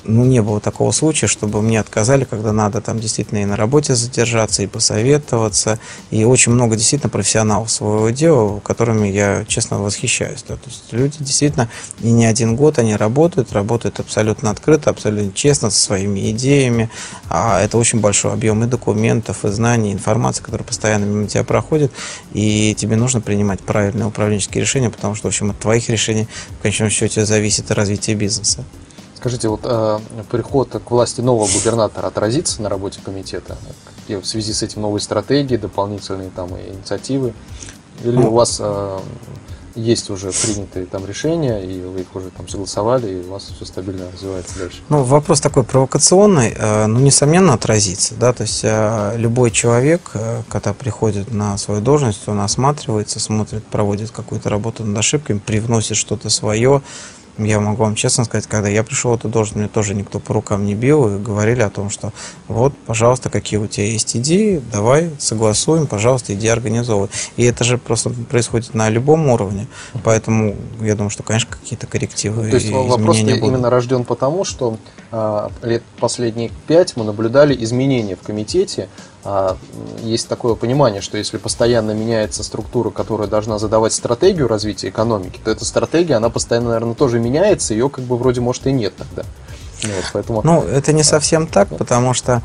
ну, 0.03 0.25
не 0.25 0.41
было 0.41 0.59
такого 0.59 0.91
случая, 0.91 1.27
чтобы 1.27 1.61
мне 1.61 1.79
отказали, 1.79 2.23
когда 2.23 2.51
надо 2.51 2.81
там 2.81 2.99
действительно 2.99 3.39
и 3.39 3.45
на 3.45 3.55
работе 3.55 3.95
задержаться, 3.95 4.63
и 4.63 4.67
посоветоваться. 4.67 5.79
И 6.09 6.23
очень 6.23 6.51
много 6.51 6.75
действительно 6.75 7.09
профессионалов 7.09 7.69
своего 7.69 8.09
дела, 8.09 8.59
которыми 8.59 9.07
я, 9.07 9.45
честно, 9.47 9.79
восхищаюсь. 9.79 10.43
Да. 10.47 10.55
То 10.55 10.69
есть 10.69 10.83
люди 10.91 11.17
действительно 11.19 11.69
и 11.99 12.11
не 12.11 12.25
один 12.25 12.55
год 12.55 12.79
они 12.79 12.95
работают, 12.95 13.53
работают 13.53 13.99
абсолютно 13.99 14.49
открыто, 14.49 14.89
абсолютно 14.89 15.31
честно, 15.33 15.69
со 15.69 15.79
своими 15.79 16.31
идеями. 16.31 16.89
А 17.29 17.61
это 17.61 17.77
очень 17.77 17.99
большой 17.99 18.33
объем 18.33 18.63
и 18.63 18.67
документов, 18.67 19.45
и 19.45 19.49
знаний, 19.49 19.91
и 19.91 19.93
информации, 19.93 20.41
которая 20.41 20.65
постоянно 20.65 21.05
мимо 21.05 21.27
тебя 21.27 21.43
проходит. 21.43 21.91
И 22.33 22.75
тебе 22.75 22.95
нужно 22.95 23.21
принимать 23.21 23.61
правильные 23.61 24.07
управленческие 24.07 24.61
решения, 24.61 24.89
потому 24.89 25.15
что, 25.15 25.27
в 25.27 25.29
общем, 25.29 25.51
от 25.51 25.59
твоих 25.59 25.89
решений 25.89 26.27
в 26.59 26.61
конечном 26.61 26.89
счете 26.89 27.25
зависит 27.25 27.69
развитие 27.71 28.15
бизнеса. 28.15 28.65
Скажите, 29.21 29.49
вот 29.49 29.59
э, 29.65 29.99
приход 30.31 30.69
к 30.83 30.89
власти 30.89 31.21
нового 31.21 31.47
губернатора 31.47 32.07
отразится 32.07 32.59
на 32.63 32.69
работе 32.69 32.99
комитета 33.05 33.55
в 34.07 34.25
связи 34.25 34.51
с 34.51 34.63
этим 34.63 34.81
новые 34.81 34.99
стратегии, 34.99 35.57
дополнительные 35.57 36.31
там 36.31 36.49
инициативы? 36.49 37.35
Или 38.03 38.15
ну, 38.15 38.29
у 38.29 38.33
вас 38.33 38.57
э, 38.59 38.99
есть 39.75 40.09
уже 40.09 40.31
принятые 40.31 40.87
там 40.87 41.05
решения, 41.05 41.63
и 41.63 41.81
вы 41.81 42.01
их 42.01 42.15
уже 42.15 42.31
там 42.31 42.47
согласовали, 42.47 43.11
и 43.11 43.27
у 43.27 43.31
вас 43.31 43.51
все 43.55 43.63
стабильно 43.63 44.05
развивается 44.11 44.57
дальше? 44.57 44.79
Ну, 44.89 45.03
вопрос 45.03 45.39
такой 45.39 45.65
провокационный, 45.65 46.55
э, 46.57 46.87
ну, 46.87 46.99
несомненно, 46.99 47.53
отразится, 47.53 48.15
да, 48.15 48.33
то 48.33 48.41
есть 48.41 48.61
э, 48.63 49.13
любой 49.17 49.51
человек, 49.51 50.11
э, 50.15 50.41
когда 50.49 50.73
приходит 50.73 51.31
на 51.31 51.59
свою 51.59 51.81
должность, 51.81 52.27
он 52.27 52.39
осматривается, 52.39 53.19
смотрит, 53.19 53.63
проводит 53.65 54.09
какую-то 54.09 54.49
работу 54.49 54.83
над 54.83 54.97
ошибками, 54.97 55.37
привносит 55.37 55.95
что-то 55.95 56.29
свое, 56.29 56.81
я 57.37 57.59
могу 57.59 57.83
вам 57.83 57.95
честно 57.95 58.23
сказать, 58.25 58.47
когда 58.47 58.69
я 58.69 58.83
пришел 58.83 59.11
в 59.11 59.15
эту 59.15 59.29
должность, 59.29 59.55
мне 59.55 59.67
тоже 59.67 59.93
никто 59.93 60.19
по 60.19 60.33
рукам 60.33 60.65
не 60.65 60.75
бил 60.75 61.15
и 61.15 61.19
говорили 61.19 61.61
о 61.61 61.69
том, 61.69 61.89
что 61.89 62.11
вот, 62.47 62.73
пожалуйста, 62.85 63.29
какие 63.29 63.59
у 63.59 63.67
тебя 63.67 63.85
есть 63.85 64.15
идеи, 64.17 64.61
давай 64.71 65.11
согласуем, 65.19 65.87
пожалуйста, 65.87 66.33
иди 66.33 66.47
организовывай. 66.47 67.09
И 67.37 67.43
это 67.43 67.63
же 67.63 67.77
просто 67.77 68.09
происходит 68.09 68.73
на 68.73 68.89
любом 68.89 69.27
уровне, 69.27 69.67
поэтому 70.03 70.55
я 70.81 70.95
думаю, 70.95 71.09
что, 71.09 71.23
конечно, 71.23 71.49
какие-то 71.49 71.87
коррективы 71.87 72.49
То 72.49 72.55
есть 72.55 72.69
вопрос 72.69 73.17
именно 73.17 73.69
рожден 73.69 74.03
потому, 74.03 74.43
что 74.43 74.77
э, 75.11 75.49
лет 75.63 75.83
последние 75.99 76.51
пять 76.67 76.95
мы 76.95 77.03
наблюдали 77.03 77.55
изменения 77.63 78.15
в 78.15 78.21
комитете, 78.21 78.89
а, 79.20 79.20
есть 80.03 80.27
такое 80.27 80.55
понимание, 80.55 81.01
что 81.01 81.17
если 81.17 81.37
постоянно 81.37 81.91
меняется 81.91 82.43
структура, 82.43 82.89
которая 82.89 83.27
должна 83.27 83.59
задавать 83.59 83.93
стратегию 83.93 84.47
развития 84.47 84.89
экономики, 84.89 85.39
то 85.43 85.51
эта 85.51 85.63
стратегия, 85.63 86.15
она 86.15 86.29
постоянно, 86.29 86.69
наверное, 86.69 86.95
тоже 86.95 87.19
меняется, 87.19 87.73
ее 87.73 87.89
как 87.89 88.03
бы 88.05 88.17
вроде 88.17 88.41
может 88.41 88.65
и 88.67 88.71
нет 88.71 88.93
тогда. 88.97 89.23
Вот, 89.83 90.09
поэтому... 90.13 90.41
Ну, 90.43 90.61
это 90.61 90.93
не 90.93 91.03
совсем 91.03 91.47
так, 91.47 91.69
потому 91.77 92.13
что 92.13 92.41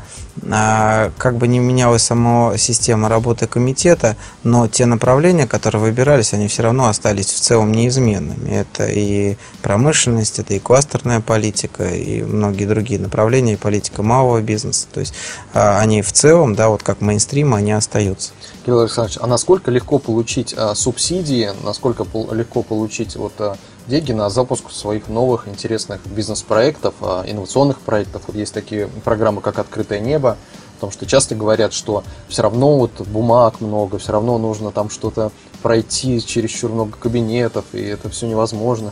а, 0.51 1.11
как 1.17 1.37
бы 1.37 1.47
не 1.47 1.59
менялась 1.59 2.03
сама 2.03 2.57
система 2.57 3.09
работы 3.09 3.47
комитета, 3.47 4.15
но 4.43 4.67
те 4.67 4.85
направления, 4.85 5.47
которые 5.47 5.81
выбирались, 5.81 6.33
они 6.33 6.47
все 6.47 6.63
равно 6.63 6.87
остались 6.87 7.27
в 7.27 7.39
целом 7.39 7.71
неизменными. 7.71 8.49
Это 8.49 8.87
и 8.87 9.37
промышленность, 9.61 10.39
это 10.39 10.53
и 10.53 10.59
кластерная 10.59 11.21
политика, 11.21 11.85
и 11.87 12.21
многие 12.21 12.65
другие 12.65 12.99
направления, 12.99 13.53
и 13.53 13.57
политика 13.57 14.03
малого 14.03 14.41
бизнеса. 14.41 14.87
То 14.91 14.99
есть 14.99 15.13
а, 15.53 15.79
они 15.79 16.01
в 16.01 16.11
целом, 16.11 16.55
да, 16.55 16.69
вот 16.69 16.83
как 16.83 17.01
мейнстрим, 17.01 17.53
они 17.53 17.71
остаются. 17.71 18.31
Кирилл 18.67 18.81
Александрович, 18.81 19.17
а 19.21 19.27
насколько 19.27 19.71
легко 19.71 19.97
получить 19.97 20.53
а, 20.57 20.75
субсидии, 20.75 21.51
насколько 21.63 22.05
легко 22.33 22.63
получить 22.63 23.15
вот 23.15 23.31
а, 23.39 23.55
деньги 23.87 24.11
на 24.11 24.29
запуск 24.29 24.71
своих 24.71 25.07
новых 25.07 25.47
интересных 25.47 26.05
бизнес-проектов, 26.05 26.93
а, 26.99 27.23
инновационных 27.25 27.79
проектов. 27.79 28.23
Вот 28.27 28.35
есть 28.35 28.53
такие 28.53 28.89
программы, 29.05 29.39
как 29.39 29.57
«Открытое 29.59 30.01
небо», 30.01 30.35
потому 30.75 30.91
что 30.91 31.05
часто 31.05 31.33
говорят, 31.33 31.71
что 31.71 32.03
все 32.27 32.41
равно 32.41 32.77
вот 32.77 32.91
бумаг 33.07 33.61
много, 33.61 33.99
все 33.99 34.11
равно 34.11 34.37
нужно 34.37 34.73
там 34.73 34.89
что-то 34.89 35.31
пройти, 35.61 36.21
чересчур 36.21 36.69
много 36.69 36.91
кабинетов, 36.99 37.63
и 37.71 37.81
это 37.81 38.09
все 38.09 38.27
невозможно. 38.27 38.91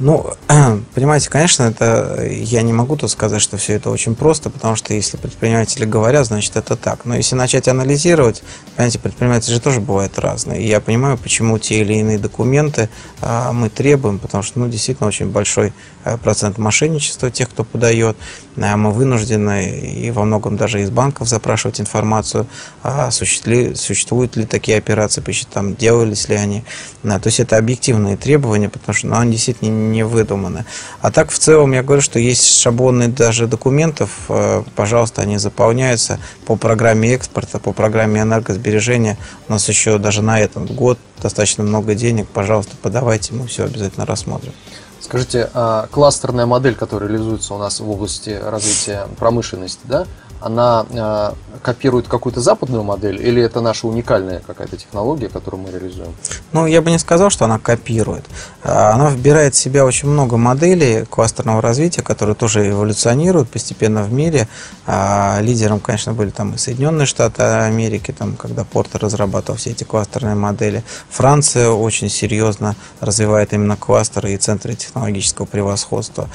Ну, 0.00 0.32
понимаете, 0.94 1.28
конечно, 1.28 1.64
это 1.64 2.24
я 2.26 2.62
не 2.62 2.72
могу 2.72 2.96
тут 2.96 3.10
сказать, 3.10 3.42
что 3.42 3.58
все 3.58 3.74
это 3.74 3.90
очень 3.90 4.14
просто, 4.14 4.48
потому 4.48 4.74
что 4.74 4.94
если 4.94 5.18
предприниматели 5.18 5.84
говорят, 5.84 6.26
значит 6.26 6.56
это 6.56 6.74
так. 6.74 7.04
Но 7.04 7.16
если 7.16 7.36
начать 7.36 7.68
анализировать, 7.68 8.42
понимаете, 8.76 8.98
предприниматели 8.98 9.52
же 9.52 9.60
тоже 9.60 9.80
бывают 9.80 10.18
разные. 10.18 10.62
И 10.62 10.66
я 10.66 10.80
понимаю, 10.80 11.18
почему 11.18 11.58
те 11.58 11.82
или 11.82 11.92
иные 11.92 12.18
документы 12.18 12.88
а, 13.20 13.52
мы 13.52 13.68
требуем, 13.68 14.18
потому 14.18 14.42
что, 14.42 14.58
ну, 14.58 14.68
действительно, 14.68 15.06
очень 15.06 15.28
большой 15.28 15.74
а, 16.02 16.16
процент 16.16 16.56
мошенничества 16.56 17.30
тех, 17.30 17.50
кто 17.50 17.62
подает. 17.62 18.16
А, 18.56 18.76
мы 18.78 18.92
вынуждены 18.92 19.80
и 19.80 20.10
во 20.10 20.24
многом 20.24 20.56
даже 20.56 20.80
из 20.80 20.90
банков 20.90 21.28
запрашивать 21.28 21.80
информацию, 21.80 22.46
а, 22.82 23.10
существуют, 23.10 24.36
ли 24.36 24.46
такие 24.46 24.78
операции 24.78 25.20
по 25.20 25.32
счетам, 25.32 25.74
делались 25.74 26.28
ли 26.28 26.36
они. 26.36 26.64
Да, 27.02 27.18
то 27.18 27.28
есть 27.28 27.40
это 27.40 27.58
объективные 27.58 28.16
требования, 28.16 28.70
потому 28.70 28.94
что 28.94 29.08
ну, 29.08 29.16
они 29.16 29.32
действительно 29.32 29.68
не 29.90 30.04
выдуманы. 30.04 30.64
А 31.00 31.10
так 31.10 31.30
в 31.30 31.38
целом 31.38 31.72
я 31.72 31.82
говорю, 31.82 32.02
что 32.02 32.18
есть 32.18 32.60
шаблоны 32.60 33.08
даже 33.08 33.46
документов, 33.46 34.10
э, 34.28 34.62
пожалуйста, 34.76 35.22
они 35.22 35.38
заполняются 35.38 36.18
по 36.46 36.56
программе 36.56 37.14
экспорта, 37.14 37.58
по 37.58 37.72
программе 37.72 38.22
энергосбережения. 38.22 39.18
У 39.48 39.52
нас 39.52 39.68
еще 39.68 39.98
даже 39.98 40.22
на 40.22 40.40
этот 40.40 40.74
год 40.74 40.98
достаточно 41.22 41.64
много 41.64 41.94
денег, 41.94 42.26
пожалуйста, 42.28 42.76
подавайте, 42.80 43.34
мы 43.34 43.46
все 43.46 43.64
обязательно 43.64 44.06
рассмотрим. 44.06 44.52
Скажите, 45.00 45.50
а 45.54 45.88
кластерная 45.90 46.46
модель, 46.46 46.74
которая 46.74 47.08
реализуется 47.08 47.54
у 47.54 47.58
нас 47.58 47.80
в 47.80 47.90
области 47.90 48.38
развития 48.42 49.08
промышленности, 49.18 49.80
да, 49.84 50.06
она 50.40 50.86
э, 50.90 51.32
копирует 51.62 52.08
какую-то 52.08 52.40
западную 52.40 52.82
модель 52.82 53.20
или 53.20 53.42
это 53.42 53.60
наша 53.60 53.86
уникальная 53.86 54.40
какая-то 54.40 54.76
технология, 54.76 55.28
которую 55.28 55.62
мы 55.62 55.70
реализуем? 55.70 56.14
Ну, 56.52 56.66
я 56.66 56.80
бы 56.82 56.90
не 56.90 56.98
сказал, 56.98 57.30
что 57.30 57.44
она 57.44 57.58
копирует. 57.58 58.24
А, 58.62 58.92
она 58.92 59.10
вбирает 59.10 59.54
в 59.54 59.58
себя 59.58 59.84
очень 59.84 60.08
много 60.08 60.36
моделей 60.36 61.04
кластерного 61.04 61.60
развития, 61.60 62.02
которые 62.02 62.34
тоже 62.34 62.70
эволюционируют 62.70 63.50
постепенно 63.50 64.02
в 64.02 64.12
мире. 64.12 64.48
А, 64.86 65.40
лидером, 65.40 65.80
конечно, 65.80 66.12
были 66.12 66.30
там 66.30 66.54
и 66.54 66.58
Соединенные 66.58 67.06
Штаты 67.06 67.42
Америки, 67.42 68.14
там, 68.16 68.36
когда 68.36 68.64
Портер 68.64 69.02
разрабатывал 69.02 69.58
все 69.58 69.70
эти 69.70 69.84
кластерные 69.84 70.34
модели. 70.34 70.82
Франция 71.10 71.70
очень 71.70 72.08
серьезно 72.08 72.74
развивает 73.00 73.52
именно 73.52 73.76
кластеры 73.76 74.32
и 74.32 74.36
центры 74.36 74.74
технологического 74.74 75.46
превосходства. 75.46 76.28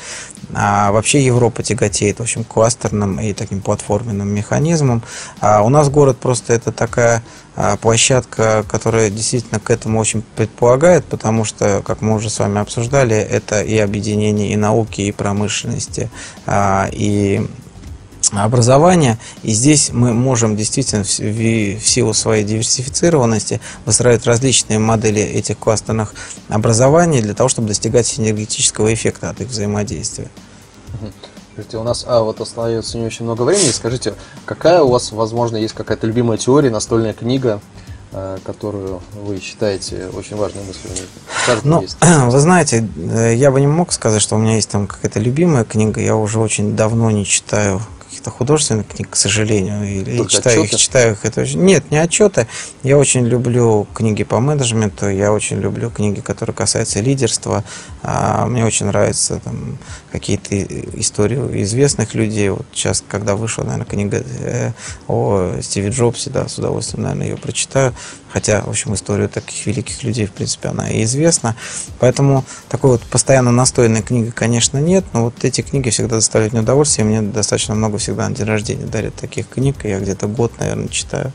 А 0.54 0.92
вообще 0.92 1.26
Европа 1.26 1.64
тяготеет, 1.64 2.20
в 2.20 2.22
общем, 2.22 2.44
кластерным 2.44 3.20
и 3.20 3.34
таким 3.34 3.62
платформенным 3.96 4.28
механизмом. 4.28 5.02
А 5.40 5.62
у 5.62 5.70
нас 5.70 5.90
город 5.90 6.18
просто 6.18 6.54
это 6.54 6.72
такая 6.72 7.24
а, 7.56 7.78
площадка, 7.78 8.66
которая 8.68 9.10
действительно 9.10 9.60
к 9.60 9.70
этому 9.70 10.00
очень 10.00 10.24
предполагает, 10.36 11.06
потому 11.06 11.46
что, 11.46 11.82
как 11.86 12.02
мы 12.02 12.16
уже 12.16 12.30
с 12.30 12.40
вами 12.40 12.60
обсуждали, 12.60 13.16
это 13.16 13.62
и 13.62 13.78
объединение 13.78 14.52
и 14.52 14.56
науки, 14.56 15.02
и 15.02 15.12
промышленности, 15.12 16.10
а, 16.46 16.90
и 16.92 17.48
образования. 18.32 19.18
И 19.44 19.52
здесь 19.52 19.92
мы 19.94 20.12
можем 20.14 20.58
действительно 20.58 21.04
в 21.04 21.86
силу 21.86 22.14
своей 22.14 22.44
диверсифицированности 22.44 23.62
выстраивать 23.86 24.26
различные 24.26 24.80
модели 24.80 25.22
этих 25.22 25.58
кластерных 25.58 26.14
образований 26.50 27.22
для 27.22 27.34
того, 27.34 27.50
чтобы 27.50 27.68
достигать 27.68 28.08
синергетического 28.08 28.94
эффекта 28.94 29.30
от 29.30 29.42
их 29.42 29.48
взаимодействия. 29.48 30.28
Скажите, 31.56 31.78
у 31.78 31.84
нас 31.84 32.04
а, 32.06 32.22
вот 32.22 32.42
остается 32.42 32.98
не 32.98 33.06
очень 33.06 33.24
много 33.24 33.44
времени. 33.44 33.70
Скажите, 33.70 34.14
какая 34.44 34.82
у 34.82 34.90
вас, 34.90 35.14
возможно, 35.14 35.56
есть 35.56 35.74
какая-то 35.74 36.06
любимая 36.06 36.38
теория, 36.38 36.70
настольная 36.70 37.14
книга, 37.14 37.62
э, 38.12 38.40
которую 38.44 39.02
вы 39.14 39.40
считаете 39.40 40.10
очень 40.14 40.36
важной 40.36 40.64
мыслью? 40.64 40.92
Ну, 41.64 41.82
есть. 41.82 41.96
вы 42.02 42.40
знаете, 42.40 42.86
я 43.36 43.52
бы 43.52 43.62
не 43.62 43.68
мог 43.68 43.94
сказать, 43.94 44.22
что 44.22 44.36
у 44.36 44.38
меня 44.38 44.56
есть 44.56 44.70
там 44.70 44.86
какая-то 44.86 45.22
любимая 45.22 45.64
книга. 45.64 46.02
Я 46.02 46.18
уже 46.18 46.42
очень 46.42 46.76
давно 46.76 47.10
не 47.10 47.24
читаю 47.24 47.82
каких-то 48.26 48.32
художественных 48.32 48.88
книг, 48.88 49.10
к 49.10 49.16
сожалению. 49.16 49.84
Или 49.84 50.18
Только 50.18 50.32
читаю 50.32 50.62
отчеты? 50.62 50.76
их, 50.76 50.82
читаю 50.82 51.12
их. 51.14 51.26
Это 51.26 51.42
очень... 51.42 51.62
Нет, 51.62 51.92
не 51.92 51.98
отчеты. 51.98 52.48
Я 52.84 52.98
очень 52.98 53.26
люблю 53.26 53.88
книги 53.94 54.24
по 54.24 54.40
менеджменту, 54.40 55.10
я 55.10 55.32
очень 55.32 55.60
люблю 55.60 55.90
книги, 55.90 56.22
которые 56.22 56.56
касаются 56.56 57.02
лидерства. 57.02 57.64
А, 58.04 58.46
мне 58.46 58.66
очень 58.66 58.88
нравятся 58.88 59.40
там, 59.44 59.78
какие-то 60.12 60.56
истории 61.00 61.64
известных 61.64 62.16
людей. 62.16 62.50
Вот 62.50 62.66
сейчас, 62.74 63.04
когда 63.08 63.36
вышла, 63.36 63.64
наверное, 63.64 63.86
книга 63.86 64.24
э, 64.42 64.72
о 65.08 65.60
Стиве 65.62 65.90
Джобсе, 65.90 66.30
да, 66.30 66.48
с 66.48 66.58
удовольствием, 66.58 67.04
наверное, 67.04 67.28
ее 67.28 67.38
прочитаю. 67.38 67.94
Хотя, 68.36 68.60
в 68.64 68.70
общем, 68.70 68.94
историю 68.94 69.30
таких 69.30 69.66
великих 69.66 70.04
людей, 70.04 70.26
в 70.26 70.34
принципе, 70.34 70.68
она 70.68 70.90
и 70.90 71.04
известна. 71.04 71.56
Поэтому 72.02 72.44
такой 72.68 72.92
вот 72.92 73.02
постоянно 73.04 73.54
настойной 73.54 74.02
книги, 74.02 74.30
конечно, 74.30 74.78
нет, 74.78 75.06
но 75.14 75.24
вот 75.24 75.46
эти 75.46 75.62
книги 75.62 75.90
всегда 75.90 76.18
доставляют 76.18 76.52
мне 76.52 76.62
удовольствие. 76.62 77.06
Мне 77.06 77.22
достаточно 77.22 77.76
много 77.76 77.98
всегда 77.98 78.28
на 78.28 78.36
день 78.36 78.46
рождения 78.46 78.88
дарят 78.88 79.16
таких 79.16 79.48
книг, 79.48 79.86
и 79.86 79.88
я 79.88 80.02
где-то 80.02 80.28
год, 80.28 80.52
наверное, 80.60 80.90
читаю. 80.90 81.32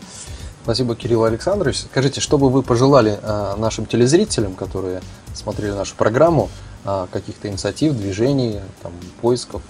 Спасибо, 0.63 0.95
Кирилл 0.95 1.25
Александрович. 1.25 1.79
Скажите, 1.79 2.21
что 2.21 2.37
бы 2.37 2.51
вы 2.51 2.63
пожелали 2.63 3.19
э, 3.23 3.55
нашим 3.57 3.87
телезрителям, 3.87 4.53
которые 4.53 5.01
смотрели 5.33 5.73
нашу 5.73 5.97
программу, 5.97 6.51
э, 6.85 7.07
каких-то 7.11 7.49
инициатив, 7.49 7.95
движений, 7.95 8.61
там, 8.83 8.93
поисков? 9.23 9.63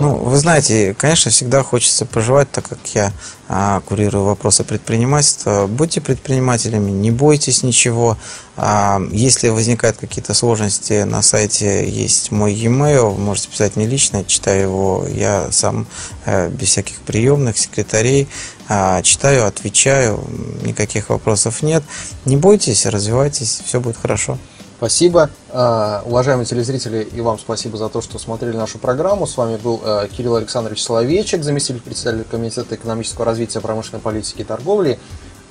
Ну, 0.00 0.14
вы 0.16 0.36
знаете, 0.36 0.94
конечно, 0.94 1.30
всегда 1.30 1.62
хочется 1.62 2.06
пожелать, 2.06 2.50
так 2.50 2.68
как 2.68 2.78
я 2.94 3.12
а, 3.48 3.80
курирую 3.80 4.24
вопросы 4.24 4.64
предпринимательства. 4.64 5.66
Будьте 5.66 6.00
предпринимателями, 6.00 6.90
не 6.90 7.10
бойтесь 7.10 7.62
ничего. 7.62 8.16
А, 8.56 9.00
если 9.10 9.48
возникают 9.48 9.96
какие-то 9.96 10.34
сложности, 10.34 11.02
на 11.02 11.22
сайте 11.22 11.88
есть 11.88 12.30
мой 12.30 12.54
e-mail, 12.54 13.16
можете 13.18 13.48
писать 13.48 13.76
мне 13.76 13.86
лично, 13.86 14.24
читаю 14.24 14.62
его. 14.62 15.06
Я 15.08 15.48
сам 15.50 15.86
а, 16.26 16.48
без 16.48 16.68
всяких 16.68 16.98
приемных 16.98 17.58
секретарей 17.58 18.28
а, 18.68 19.02
читаю, 19.02 19.46
отвечаю, 19.46 20.22
никаких 20.62 21.08
вопросов 21.08 21.62
нет. 21.62 21.82
Не 22.24 22.36
бойтесь, 22.36 22.86
развивайтесь, 22.86 23.62
все 23.64 23.80
будет 23.80 23.96
хорошо. 23.96 24.38
Спасибо. 24.78 25.28
А, 25.50 26.04
уважаемые 26.06 26.46
телезрители, 26.46 27.02
и 27.02 27.20
вам 27.20 27.36
спасибо 27.40 27.76
за 27.76 27.88
то, 27.88 28.00
что 28.00 28.20
смотрели 28.20 28.56
нашу 28.56 28.78
программу. 28.78 29.26
С 29.26 29.36
вами 29.36 29.56
был 29.56 29.80
а, 29.82 30.06
Кирилл 30.06 30.36
Александрович 30.36 30.84
Соловейчик, 30.84 31.42
заместитель 31.42 31.80
председателя 31.80 32.22
Комитета 32.22 32.76
экономического 32.76 33.24
развития, 33.24 33.58
промышленной 33.58 34.00
политики 34.00 34.42
и 34.42 34.44
торговли. 34.44 35.00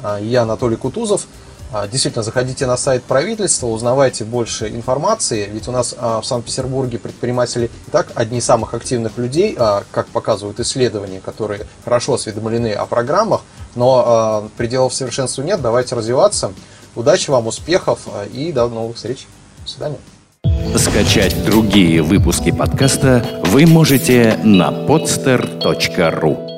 А, 0.02 0.18
я 0.18 0.44
Анатолий 0.44 0.78
Кутузов. 0.78 1.28
Действительно, 1.92 2.24
заходите 2.24 2.66
на 2.66 2.78
сайт 2.78 3.04
правительства, 3.04 3.68
узнавайте 3.68 4.24
больше 4.24 4.70
информации, 4.70 5.50
ведь 5.52 5.68
у 5.68 5.74
нас 5.74 5.94
в 6.00 6.24
Санкт-Петербурге 6.24 6.98
предприниматели 6.98 7.66
и 7.66 7.92
так 7.92 8.08
одни 8.16 8.38
из 8.38 8.46
самых 8.46 8.74
активных 8.74 9.18
людей, 9.18 9.54
как 9.92 10.08
показывают 10.13 10.62
исследования, 10.62 11.20
которые 11.20 11.68
хорошо 11.84 12.13
осведомлены 12.13 12.72
о 12.72 12.86
программах, 12.86 13.42
но 13.76 14.50
пределов 14.56 14.94
совершенству 14.94 15.44
нет, 15.44 15.62
давайте 15.62 15.96
развиваться. 15.96 16.54
Удачи 16.98 17.30
вам, 17.30 17.46
успехов 17.46 18.08
э, 18.08 18.28
и 18.34 18.52
до 18.52 18.68
новых 18.68 18.96
встреч. 18.96 19.28
До 19.64 19.70
свидания. 19.70 19.98
Скачать 20.76 21.46
другие 21.46 22.02
выпуски 22.02 22.52
подкаста 22.52 23.24
вы 23.46 23.68
можете 23.68 24.40
на 24.44 24.72
podster.ru 24.72 26.57